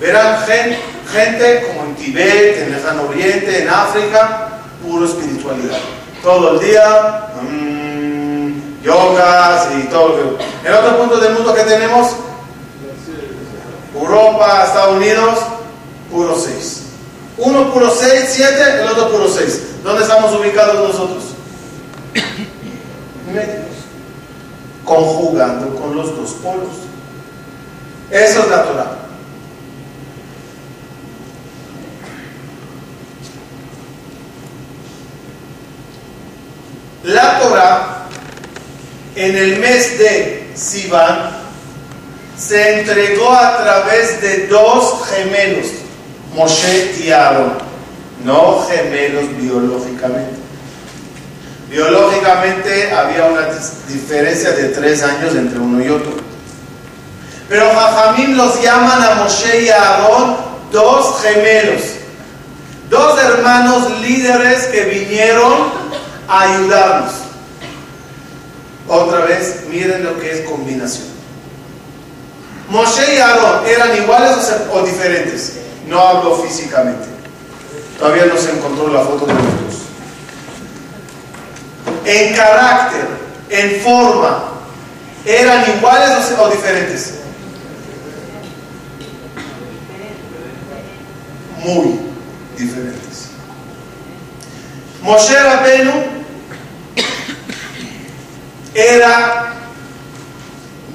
verán 0.00 0.44
gente, 0.46 1.66
como 1.66 1.88
en 1.88 1.94
Tibet, 1.96 2.58
en 2.62 2.72
Lejano 2.72 3.08
Oriente, 3.08 3.62
en 3.62 3.68
África, 3.68 4.48
puro 4.82 5.06
espiritualidad. 5.06 5.78
Todo 6.22 6.54
el 6.54 6.66
día, 6.66 7.26
mmm, 7.42 8.82
yogas 8.82 9.68
y 9.78 9.86
todo 9.88 10.08
lo 10.08 10.38
que... 10.38 10.44
En 10.68 10.74
otro 10.74 10.98
punto 10.98 11.18
del 11.18 11.34
mundo 11.34 11.54
que 11.54 11.62
tenemos, 11.62 12.08
Europa, 13.94 14.64
Estados 14.66 14.96
Unidos, 14.96 15.38
puro 16.10 16.36
6. 16.36 16.82
Uno 17.38 17.72
puro 17.72 17.90
6, 17.90 18.24
7, 18.28 18.80
el 18.80 18.88
otro 18.88 19.10
puro 19.10 19.28
6. 19.28 19.62
¿Dónde 19.82 20.02
estamos 20.02 20.34
ubicados 20.34 20.88
nosotros? 20.88 21.24
Medio 23.32 23.66
conjugando 24.86 25.74
con 25.74 25.94
los 25.94 26.16
dos 26.16 26.30
polos. 26.42 26.86
Eso 28.10 28.40
es 28.40 28.48
natural. 28.48 29.05
La 37.06 37.38
Torah 37.38 38.08
en 39.14 39.36
el 39.36 39.60
mes 39.60 39.96
de 39.96 40.50
Sivan 40.56 41.36
se 42.36 42.80
entregó 42.80 43.30
a 43.30 43.58
través 43.62 44.20
de 44.20 44.48
dos 44.48 45.06
gemelos, 45.06 45.68
Moshe 46.34 46.96
y 47.00 47.12
Aarón, 47.12 47.52
no 48.24 48.66
gemelos 48.68 49.24
biológicamente. 49.40 50.34
Biológicamente 51.70 52.90
había 52.90 53.26
una 53.26 53.46
diferencia 53.86 54.50
de 54.50 54.70
tres 54.70 55.04
años 55.04 55.36
entre 55.36 55.60
uno 55.60 55.84
y 55.84 55.88
otro. 55.88 56.10
Pero 57.48 57.70
Jajamín 57.72 58.36
los 58.36 58.60
llaman 58.60 59.00
a 59.00 59.14
Moshe 59.22 59.62
y 59.62 59.68
a 59.68 59.80
Aarón 59.80 60.36
dos 60.72 61.22
gemelos, 61.22 61.82
dos 62.90 63.22
hermanos 63.22 64.00
líderes 64.00 64.64
que 64.64 64.82
vinieron 64.86 65.86
ayudarnos. 66.28 67.12
Otra 68.88 69.24
vez, 69.24 69.64
miren 69.68 70.04
lo 70.04 70.18
que 70.18 70.32
es 70.32 70.48
combinación. 70.48 71.08
Moshe 72.68 73.14
y 73.14 73.18
Aarón 73.18 73.66
eran 73.66 73.96
iguales 73.96 74.52
o, 74.72 74.82
diferentes. 74.82 75.58
No 75.88 76.00
hablo 76.00 76.36
físicamente. 76.36 77.06
Todavía 77.98 78.26
no 78.26 78.36
se 78.36 78.50
encontró 78.50 78.88
la 78.88 79.00
foto 79.00 79.26
de 79.26 79.34
los 79.34 79.42
dos 79.42 79.86
en 82.06 82.34
carácter, 82.34 83.08
en 83.50 83.80
forma, 83.80 84.44
eran 85.24 85.64
iguales 85.76 86.32
o, 86.38 86.48
diferentes? 86.48 87.14
Muy 91.64 91.98
diferentes. 92.56 93.30
Moshe 95.02 95.34
Rabenu 95.36 96.15
era, 98.76 99.54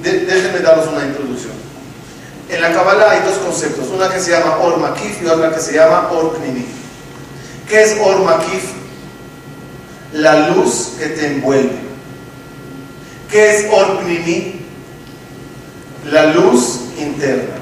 déjenme 0.02 0.60
daros 0.60 0.88
una 0.88 1.04
introducción. 1.04 1.52
En 2.48 2.60
la 2.60 2.72
Kabbalah 2.72 3.10
hay 3.12 3.20
dos 3.20 3.38
conceptos, 3.38 3.88
una 3.88 4.08
que 4.08 4.20
se 4.20 4.30
llama 4.30 4.58
Or 4.58 4.78
Makif 4.78 5.22
y 5.22 5.26
otra 5.26 5.54
que 5.54 5.60
se 5.60 5.74
llama 5.74 6.10
Or 6.12 6.36
Knini. 6.36 6.66
¿Qué 7.68 7.82
es 7.82 7.96
Or 8.00 8.22
Makif? 8.24 8.82
la 10.12 10.50
luz 10.50 10.92
que 10.98 11.06
te 11.06 11.26
envuelve. 11.26 11.78
¿Qué 13.30 13.56
es 13.56 13.66
Orpnimi? 13.72 14.60
La 16.10 16.26
luz 16.26 16.80
interna. 16.98 17.54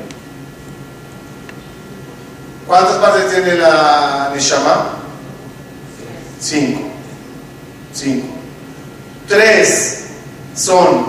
¿Cuántas 2.66 2.96
partes 2.96 3.30
tiene 3.30 3.54
la 3.56 4.30
Neshama? 4.34 4.96
Cinco. 6.40 6.82
Cinco. 7.92 8.28
Tres 9.28 9.99
son 10.54 11.06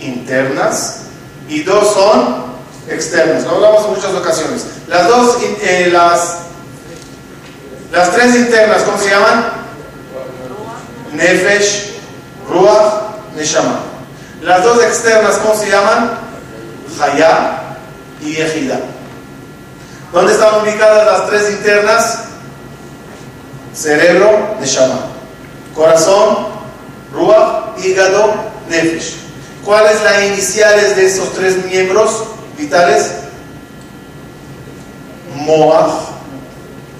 internas 0.00 1.00
y 1.48 1.62
dos 1.62 1.92
son 1.92 2.44
externas. 2.88 3.44
Lo 3.44 3.56
hablamos 3.56 3.84
en 3.84 3.90
muchas 3.90 4.14
ocasiones. 4.14 4.66
Las 4.86 5.08
dos, 5.08 5.38
eh, 5.62 5.88
las, 5.92 6.38
las 7.92 8.12
tres 8.12 8.34
internas, 8.34 8.82
¿cómo 8.82 8.98
se 8.98 9.10
llaman? 9.10 9.52
Nefesh, 11.12 11.94
Ruach, 12.48 13.34
Neshama. 13.36 13.80
Las 14.42 14.62
dos 14.62 14.82
externas, 14.82 15.36
¿cómo 15.36 15.54
se 15.54 15.70
llaman? 15.70 16.18
Hayá 17.00 17.76
y 18.22 18.36
Ejida. 18.36 18.80
¿Dónde 20.12 20.32
están 20.32 20.62
ubicadas 20.62 21.06
las 21.06 21.30
tres 21.30 21.50
internas? 21.50 22.24
Cerebro, 23.74 24.56
Neshama. 24.60 25.06
Corazón, 25.74 26.48
Ruach, 27.12 27.78
hígado, 27.84 28.34
Nefesh. 28.68 29.14
¿Cuáles 29.64 30.02
las 30.02 30.22
iniciales 30.24 30.96
de 30.96 31.06
esos 31.06 31.32
tres 31.34 31.64
miembros 31.64 32.24
vitales? 32.56 33.10
Moach, 35.34 35.90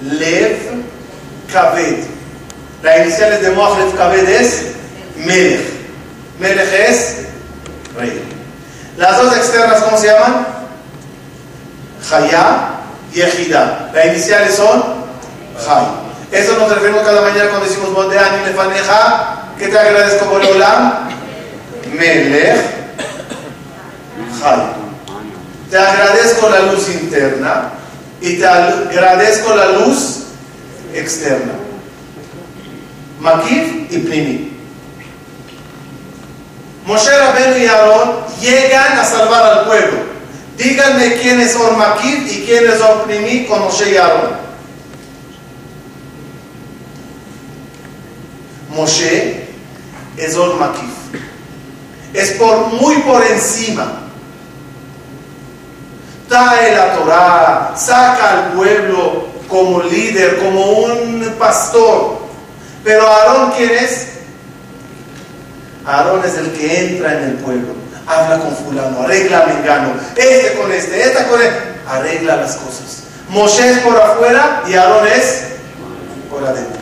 Lev, 0.02 0.56
Kaved. 1.52 2.04
Las 2.82 3.00
iniciales 3.00 3.42
de 3.42 3.50
Moach, 3.50 3.78
Lev, 3.78 3.96
Kaved 3.96 4.28
es 4.28 4.62
Melech. 5.16 5.60
Melech 6.38 6.72
es 6.72 7.16
rey. 7.96 8.22
Las 8.96 9.16
dos 9.16 9.36
externas, 9.36 9.82
¿cómo 9.82 9.96
se 9.96 10.08
llaman? 10.08 10.46
Hayá 12.10 12.70
y 13.14 13.20
Ejida. 13.20 13.90
Las 13.94 14.06
iniciales 14.06 14.54
son 14.54 14.82
Hay. 15.68 15.86
Eso 16.30 16.58
nos 16.58 16.70
referimos 16.70 17.02
cada 17.02 17.22
mañana 17.22 17.48
cuando 17.48 17.66
decimos 17.66 17.94
Bondeani 17.94 18.44
Lefaneja. 18.44 19.44
¿Qué 19.58 19.68
te 19.68 19.78
agradezco 19.78 20.26
por? 20.26 20.38
Melech. 21.92 22.78
Te 25.70 25.76
agradezco 25.76 26.48
la 26.48 26.60
luz 26.72 26.88
interna 26.88 27.72
y 28.20 28.38
te 28.38 28.46
agradezco 28.46 29.54
la 29.54 29.72
luz 29.72 30.24
externa. 30.94 31.52
Makif 33.20 33.92
y 33.92 33.98
Primi. 33.98 34.52
Moshe 36.86 37.10
Rabenu 37.10 37.58
y 37.58 37.66
Aarón 37.66 38.12
llegan 38.40 38.98
a 38.98 39.04
salvar 39.04 39.58
al 39.58 39.66
pueblo. 39.66 39.98
Díganme 40.56 41.18
quién 41.20 41.40
es 41.40 41.54
Or 41.56 41.76
Makif 41.76 42.32
y 42.32 42.44
quién 42.46 42.66
es 42.66 42.80
Or 42.80 43.04
Primi 43.04 43.44
con 43.44 43.60
Moshe 43.60 43.90
y 43.90 43.96
Aarón. 43.96 44.30
Moshe 48.70 49.48
es 50.16 50.36
Or 50.36 50.56
Makif. 50.56 51.27
Es 52.14 52.32
por, 52.32 52.66
muy 52.68 52.96
por 52.98 53.24
encima. 53.24 54.02
Trae 56.28 56.74
la 56.74 56.94
Torah, 56.94 57.74
saca 57.76 58.30
al 58.30 58.52
pueblo 58.52 59.28
como 59.48 59.82
líder, 59.82 60.38
como 60.38 60.64
un 60.70 61.34
pastor. 61.38 62.18
Pero 62.84 63.06
Aarón, 63.06 63.52
¿quién 63.56 63.70
es? 63.70 64.08
Aarón 65.84 66.22
es 66.24 66.36
el 66.36 66.52
que 66.52 66.86
entra 66.86 67.14
en 67.14 67.24
el 67.30 67.34
pueblo, 67.36 67.68
habla 68.06 68.38
con 68.40 68.54
fulano, 68.56 69.00
arregla 69.02 69.46
Mengano, 69.46 69.94
este 70.16 70.52
con 70.58 70.70
este, 70.70 71.02
esta 71.02 71.26
con 71.28 71.40
este, 71.40 71.58
arregla 71.88 72.36
las 72.36 72.56
cosas. 72.56 73.04
Moshe 73.30 73.70
es 73.70 73.78
por 73.78 73.96
afuera 73.96 74.62
y 74.68 74.74
Aarón 74.74 75.06
es 75.06 75.44
por 76.30 76.44
adentro. 76.44 76.78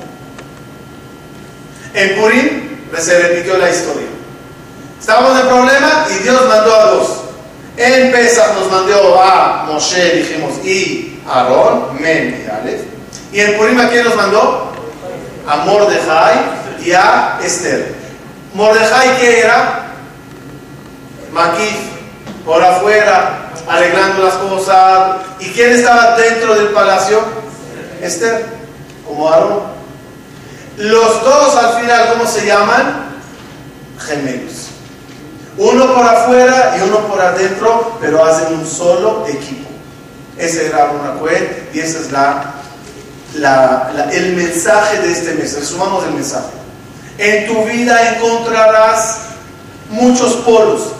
En 1.94 2.20
Purim 2.20 2.78
se 2.98 3.18
repitió 3.18 3.56
la 3.58 3.70
historia. 3.70 4.15
Estábamos 5.00 5.40
en 5.40 5.46
problema 5.46 6.06
y 6.10 6.22
Dios 6.22 6.48
mandó 6.48 6.74
a 6.74 6.86
dos. 6.86 7.08
En 7.76 8.10
Pesach 8.10 8.54
nos 8.54 8.70
mandó 8.70 9.22
a 9.22 9.64
Moshe, 9.66 10.16
dijimos, 10.16 10.64
y 10.64 11.20
Aarón, 11.28 12.00
Men 12.00 12.44
y 12.44 12.50
Aleph. 12.50 12.82
Y 13.32 13.40
en 13.40 13.58
Purim 13.58 13.78
quién 13.90 14.04
nos 14.04 14.16
mandó? 14.16 14.72
A 15.46 15.56
Mordejai 15.56 16.36
y 16.82 16.92
a 16.92 17.38
Esther. 17.42 17.94
Mordejai, 18.54 19.18
¿qué 19.18 19.40
era? 19.40 19.92
Maquif, 21.32 21.76
por 22.46 22.64
afuera, 22.64 23.50
arreglando 23.68 24.24
las 24.24 24.34
cosas. 24.34 25.16
¿Y 25.38 25.50
quién 25.50 25.72
estaba 25.72 26.16
dentro 26.16 26.54
del 26.54 26.68
palacio? 26.68 27.20
Esther, 28.00 28.46
como 29.06 29.28
Aarón. 29.28 29.62
Los 30.78 31.22
dos 31.22 31.54
al 31.56 31.80
final, 31.80 32.08
¿cómo 32.12 32.26
se 32.26 32.46
llaman? 32.46 33.06
Gemelos. 33.98 34.65
Uno 35.58 35.94
por 35.94 36.04
afuera 36.04 36.76
y 36.78 36.88
uno 36.88 36.98
por 37.06 37.20
adentro, 37.20 37.96
pero 38.00 38.24
hacen 38.24 38.58
un 38.58 38.66
solo 38.66 39.26
equipo. 39.26 39.68
Ese 40.36 40.66
era 40.66 40.90
Cohen 41.18 41.68
y 41.72 41.78
ese 41.78 42.00
es 42.00 42.12
la, 42.12 42.54
la, 43.36 44.08
el 44.12 44.36
mensaje 44.36 45.00
de 45.00 45.12
este 45.12 45.34
mes. 45.34 45.54
Resumamos 45.58 46.04
el 46.04 46.12
mensaje. 46.12 46.48
En 47.18 47.46
tu 47.46 47.64
vida 47.64 48.16
encontrarás 48.16 49.20
muchos 49.88 50.34
polos. 50.36 50.92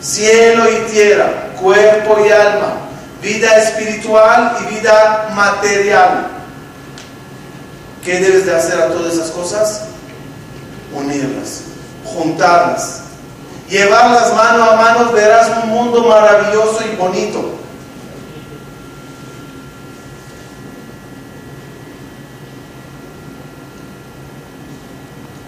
Cielo 0.00 0.64
y 0.70 0.90
tierra, 0.90 1.50
cuerpo 1.60 2.24
y 2.24 2.30
alma, 2.30 2.72
vida 3.20 3.54
espiritual 3.56 4.56
y 4.62 4.74
vida 4.74 5.30
material. 5.34 6.28
¿Qué 8.02 8.18
debes 8.18 8.46
de 8.46 8.56
hacer 8.56 8.80
a 8.80 8.88
todas 8.88 9.12
esas 9.12 9.30
cosas? 9.30 9.82
Unirlas, 10.94 11.64
juntarlas, 12.14 13.02
llevarlas 13.68 14.34
mano 14.34 14.64
a 14.64 14.76
mano, 14.76 15.12
verás 15.12 15.50
un 15.62 15.70
mundo 15.70 16.04
maravilloso 16.04 16.80
y 16.84 16.96
bonito. 16.96 17.54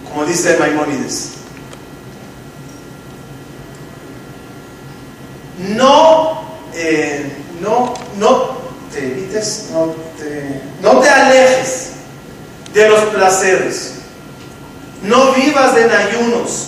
Como 0.09 0.25
dice 0.25 0.57
Maimónides, 0.59 1.31
no, 5.57 6.43
eh, 6.75 7.35
no, 7.61 7.93
no 8.17 8.57
te 8.91 9.05
evites, 9.05 9.69
no 9.71 9.87
te, 10.17 10.61
no 10.81 10.99
te 10.99 11.09
alejes 11.09 11.91
de 12.73 12.89
los 12.89 13.01
placeres. 13.05 14.02
No 15.03 15.33
vivas 15.33 15.77
en 15.77 15.91
ayunos. 15.91 16.67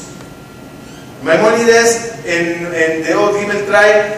Maimónides 1.24 2.12
en, 2.26 2.70
en 2.76 3.04
Deod 3.04 3.40
Gimel 3.40 3.66
trae 3.66 4.18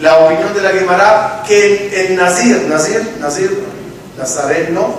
la 0.00 0.18
opinión 0.18 0.54
de 0.54 0.62
la 0.62 0.70
Gemara 0.70 1.44
que 1.46 2.06
el, 2.06 2.16
Nazir, 2.16 2.66
Nazir, 2.68 3.16
Nazir, 3.20 3.62
Nazaret, 4.16 4.70
no, 4.70 4.94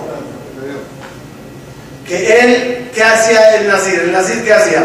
que 2.06 2.40
él, 2.40 2.90
¿qué 2.94 3.02
hacía 3.02 3.56
el 3.56 3.68
Nazir? 3.68 4.00
¿El 4.00 4.12
Nazir 4.12 4.44
qué 4.44 4.52
hacía? 4.52 4.82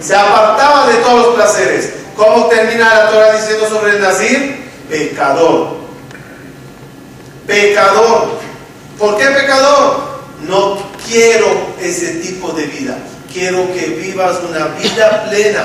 Se 0.00 0.16
apartaba 0.16 0.88
de 0.88 0.94
todos 0.94 1.26
los 1.26 1.34
placeres. 1.36 1.90
¿Cómo 2.16 2.46
termina 2.46 2.92
la 2.92 3.10
Torah 3.10 3.32
diciendo 3.32 3.68
sobre 3.68 3.92
el 3.92 4.02
Nazir? 4.02 4.56
Pecador. 4.88 5.76
Pecador. 7.46 8.40
¿Por 8.98 9.16
qué 9.16 9.26
pecador? 9.26 10.02
No 10.40 10.91
quiero 11.08 11.74
ese 11.80 12.14
tipo 12.16 12.52
de 12.52 12.66
vida. 12.66 12.96
Quiero 13.32 13.72
que 13.72 13.86
vivas 13.86 14.38
una 14.48 14.66
vida 14.68 15.26
plena. 15.28 15.64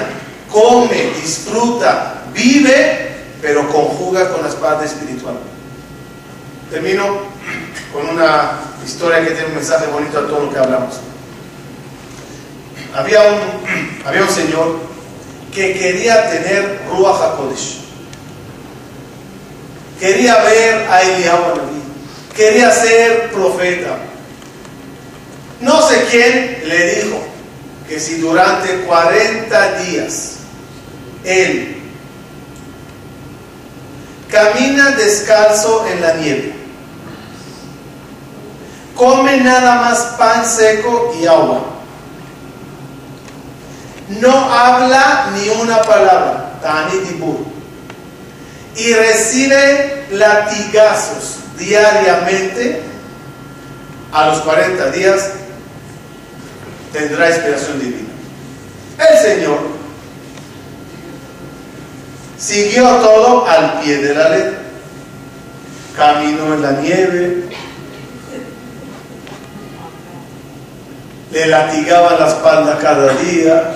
Come, 0.52 1.12
disfruta, 1.22 2.24
vive, 2.34 3.16
pero 3.42 3.68
conjuga 3.70 4.32
con 4.32 4.44
las 4.44 4.56
partes 4.56 4.92
espirituales. 4.92 5.42
Termino 6.72 7.06
con 7.94 8.10
una 8.10 8.60
historia 8.86 9.24
que 9.24 9.32
tiene 9.32 9.48
un 9.48 9.56
mensaje 9.56 9.88
bonito 9.88 10.20
a 10.20 10.28
todo 10.28 10.46
lo 10.46 10.52
que 10.52 10.60
hablamos. 10.60 10.96
Había 12.96 13.22
un, 13.22 13.40
había 14.06 14.24
un 14.24 14.30
señor 14.30 14.80
que 15.54 15.74
quería 15.74 16.30
tener 16.30 16.82
Ruach 16.90 17.22
HaKodesh. 17.22 17.80
Quería 20.00 20.38
ver 20.44 20.88
a 20.90 21.02
Eliyahu. 21.02 21.60
Quería 22.36 22.72
ser 22.72 23.32
profeta. 23.32 23.98
No 25.62 25.82
sé 25.88 26.06
quién 26.12 26.62
le 26.66 26.96
dijo 26.96 27.20
que 27.88 28.00
si 28.00 28.18
durante 28.18 28.82
40 28.82 29.78
días 29.80 30.34
él 31.24 31.78
camina 34.30 34.92
descalzo 34.92 35.88
en 35.88 36.02
la 36.02 36.14
nieve, 36.16 36.54
come 38.96 39.38
nada 39.38 39.76
más 39.82 40.00
pan 40.18 40.46
seco 40.46 41.16
y 41.20 41.26
agua, 41.26 41.64
no 44.22 44.54
habla 44.54 45.32
ni 45.36 45.50
una 45.50 45.82
palabra, 45.82 46.44
y 48.76 48.94
recibe 48.94 50.06
latigazos 50.12 51.38
diariamente, 51.58 52.84
a 54.14 54.28
los 54.28 54.40
40 54.40 54.92
días 54.92 55.32
tendrá 56.92 57.30
inspiración 57.30 57.80
divina. 57.80 58.10
El 58.98 59.18
Señor 59.18 59.60
siguió 62.38 62.84
todo 62.98 63.48
al 63.48 63.80
pie 63.82 63.98
de 63.98 64.14
la 64.14 64.30
letra. 64.30 64.60
Caminó 65.96 66.54
en 66.54 66.62
la 66.62 66.72
nieve, 66.74 67.50
le 71.32 71.46
latigaba 71.48 72.20
la 72.20 72.28
espalda 72.28 72.78
cada 72.80 73.14
día, 73.14 73.74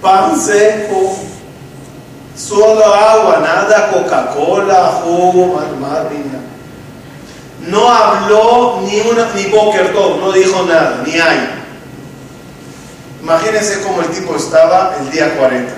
pan 0.00 0.40
seco, 0.40 1.18
solo 2.34 2.84
agua, 2.84 3.40
nada 3.42 3.90
Coca-Cola, 3.90 5.02
jugo, 5.04 5.60
marina. 5.78 6.40
No 7.66 7.88
habló 7.90 8.80
ni 8.86 9.00
una 9.00 9.28
ni 9.34 9.44
Boker 9.46 9.92
no 9.94 10.32
dijo 10.32 10.64
nada, 10.64 11.02
ni 11.04 11.12
hay. 11.20 11.58
Imagínense 13.28 13.82
cómo 13.82 14.00
el 14.00 14.08
tipo 14.08 14.34
estaba 14.36 14.96
el 14.98 15.10
día 15.10 15.36
40. 15.36 15.70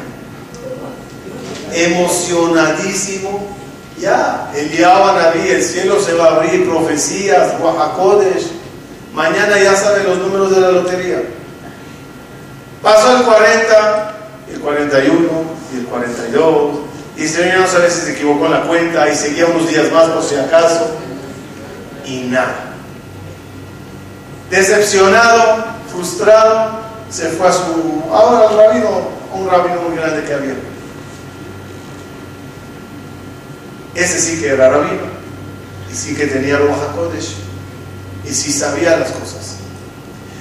Emocionadísimo. 1.72 3.56
Ya, 3.98 4.52
el 4.54 4.80
Naví, 4.80 5.48
el 5.48 5.60
cielo 5.60 6.00
se 6.00 6.12
va 6.14 6.26
a 6.26 6.36
abrir, 6.36 6.70
profecías, 6.70 7.54
Oaxacodes. 7.60 8.52
Mañana 9.12 9.58
ya 9.58 9.74
sabe 9.74 10.04
los 10.04 10.18
números 10.18 10.54
de 10.54 10.60
la 10.60 10.70
lotería. 10.70 11.22
Pasó 12.84 13.16
el 13.16 13.24
40, 13.24 14.14
el 14.52 14.60
41 14.60 15.28
y 15.74 15.78
el 15.78 15.86
42. 15.86 16.78
Y 17.16 17.22
el 17.22 17.28
Señor 17.28 17.60
no 17.62 17.66
sabe 17.66 17.90
si 17.90 18.00
se 18.02 18.12
equivocó 18.12 18.46
en 18.46 18.52
la 18.52 18.62
cuenta 18.62 19.08
y 19.10 19.16
seguía 19.16 19.46
unos 19.46 19.68
días 19.68 19.90
más 19.90 20.08
por 20.10 20.22
si 20.22 20.36
acaso. 20.36 20.88
Y 22.06 22.20
nada. 22.28 22.74
Decepcionado, 24.50 25.64
frustrado, 25.90 26.89
se 27.10 27.28
fue 27.30 27.48
a 27.48 27.52
su. 27.52 28.04
Ahora 28.12 28.50
el 28.50 28.56
rabino, 28.56 28.88
un 29.34 29.48
rabino 29.48 29.82
muy 29.82 29.96
grande 29.96 30.24
que 30.24 30.34
había. 30.34 30.54
Ese 33.94 34.20
sí 34.20 34.40
que 34.40 34.48
era 34.48 34.70
rabino. 34.70 35.20
Y 35.90 35.94
sí 35.94 36.14
que 36.14 36.26
tenía 36.26 36.56
el 36.56 36.68
Kodesh. 36.94 37.34
Y 38.24 38.32
sí 38.32 38.52
sabía 38.52 38.96
las 38.96 39.10
cosas. 39.10 39.56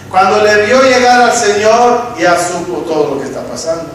Cuando 0.10 0.44
le 0.44 0.66
vio 0.66 0.82
llegar 0.82 1.22
al 1.22 1.36
Señor, 1.36 2.16
ya 2.20 2.38
supo 2.38 2.80
todo 2.82 3.16
lo 3.16 3.22
que 3.22 3.28
está 3.28 3.44
pasando. 3.44 3.86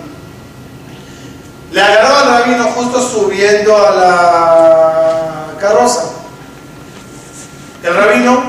Le 1.73 1.81
agarró 1.81 2.17
al 2.17 2.29
rabino 2.39 2.65
justo 2.73 3.01
subiendo 3.01 3.77
a 3.77 3.91
la 3.91 5.47
carroza. 5.61 6.05
El 7.83 7.95
rabino 7.95 8.43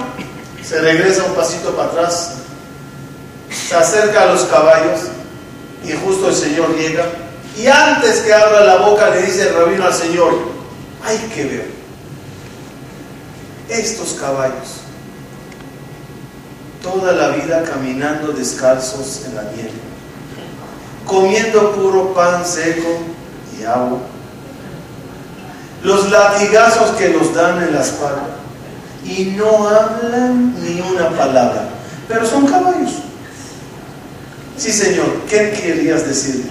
se 0.63 0.79
regresa 0.79 1.23
un 1.23 1.33
pasito 1.33 1.75
para 1.75 1.89
atrás, 1.89 2.34
se 3.75 3.97
acerca 3.97 4.23
a 4.23 4.25
los 4.27 4.43
caballos 4.43 5.01
y 5.83 5.91
justo 5.93 6.29
el 6.29 6.35
Señor 6.35 6.75
llega. 6.77 7.05
Y 7.57 7.67
antes 7.67 8.21
que 8.21 8.33
abra 8.33 8.63
la 8.65 8.77
boca 8.77 9.09
le 9.09 9.23
dice 9.23 9.49
el 9.49 9.55
rabino 9.55 9.85
al 9.85 9.93
Señor, 9.93 10.33
hay 11.03 11.17
que 11.33 11.43
ver 11.45 11.71
estos 13.69 14.13
caballos 14.13 14.81
toda 16.81 17.13
la 17.13 17.29
vida 17.29 17.63
caminando 17.63 18.31
descalzos 18.31 19.23
en 19.25 19.35
la 19.35 19.43
nieve, 19.43 19.71
comiendo 21.05 21.71
puro 21.71 22.13
pan 22.13 22.45
seco 22.45 22.99
y 23.59 23.63
agua, 23.63 23.97
los 25.81 26.11
latigazos 26.11 26.91
que 26.91 27.09
nos 27.09 27.33
dan 27.33 27.63
en 27.63 27.73
la 27.73 27.81
espalda 27.81 28.37
y 29.03 29.33
no 29.35 29.67
hablan 29.67 30.53
ni 30.61 30.79
una 30.81 31.09
palabra, 31.09 31.69
pero 32.07 32.23
son 32.25 32.45
caballos. 32.45 33.04
Sí, 34.57 34.71
Señor, 34.71 35.21
¿qué 35.29 35.51
querías 35.51 36.07
decirle? 36.07 36.45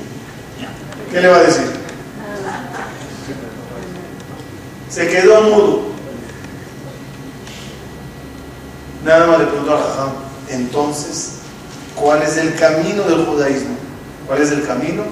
¿Qué 1.10 1.20
le 1.20 1.28
va 1.28 1.38
a 1.38 1.42
decir? 1.42 1.64
Se 4.90 5.08
quedó 5.08 5.42
mudo. 5.42 5.82
Nada 9.04 9.26
más 9.26 9.38
le 9.40 9.46
preguntó 9.46 9.76
al 9.76 9.82
Jajam, 9.82 10.10
entonces, 10.48 11.32
¿cuál 11.94 12.22
es 12.22 12.36
el 12.36 12.54
camino 12.54 13.02
del 13.02 13.26
judaísmo? 13.26 13.76
¿Cuál 14.26 14.42
es 14.42 14.50
el 14.50 14.66
camino? 14.66 15.02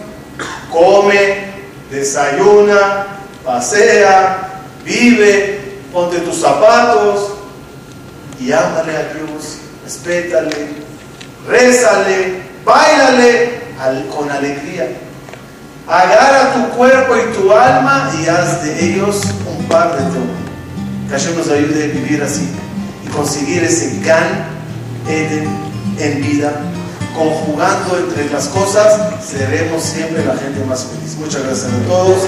Come, 0.70 1.53
desayuna, 1.90 3.07
pasea, 3.45 4.62
vive, 4.84 5.78
ponte 5.93 6.18
tus 6.20 6.36
zapatos 6.36 7.34
y 8.40 8.51
ámale 8.53 8.97
a 8.97 9.12
Dios, 9.12 9.59
respétale, 9.84 10.68
rézale, 11.47 12.51
bailale 12.65 13.63
con 14.15 14.31
alegría. 14.31 14.89
Agarra 15.89 16.55
tu 16.55 16.77
cuerpo 16.77 17.15
y 17.17 17.35
tu 17.35 17.53
alma 17.53 18.11
y 18.21 18.29
haz 18.29 18.63
de 18.63 18.85
ellos 18.85 19.23
un 19.47 19.65
par 19.67 19.97
de 19.97 20.05
todo. 20.05 20.43
Que 21.09 21.15
Hashem 21.15 21.37
nos 21.37 21.49
ayude 21.49 21.85
a 21.85 21.87
vivir 21.89 22.23
así 22.23 22.49
conseguir 23.15 23.63
ese 23.63 24.01
gan 24.01 24.47
Eden 25.09 25.49
en 25.99 26.23
vida. 26.23 26.53
Conjugando 27.15 27.99
entre 27.99 28.31
las 28.31 28.49
cosas, 28.49 29.23
seremos 29.23 29.83
siempre 29.83 30.25
la 30.25 30.35
gente 30.35 30.65
más 30.65 30.87
feliz. 30.87 31.17
Muchas 31.19 31.43
gracias 31.43 31.71
a 31.71 31.89
todos. 31.89 32.23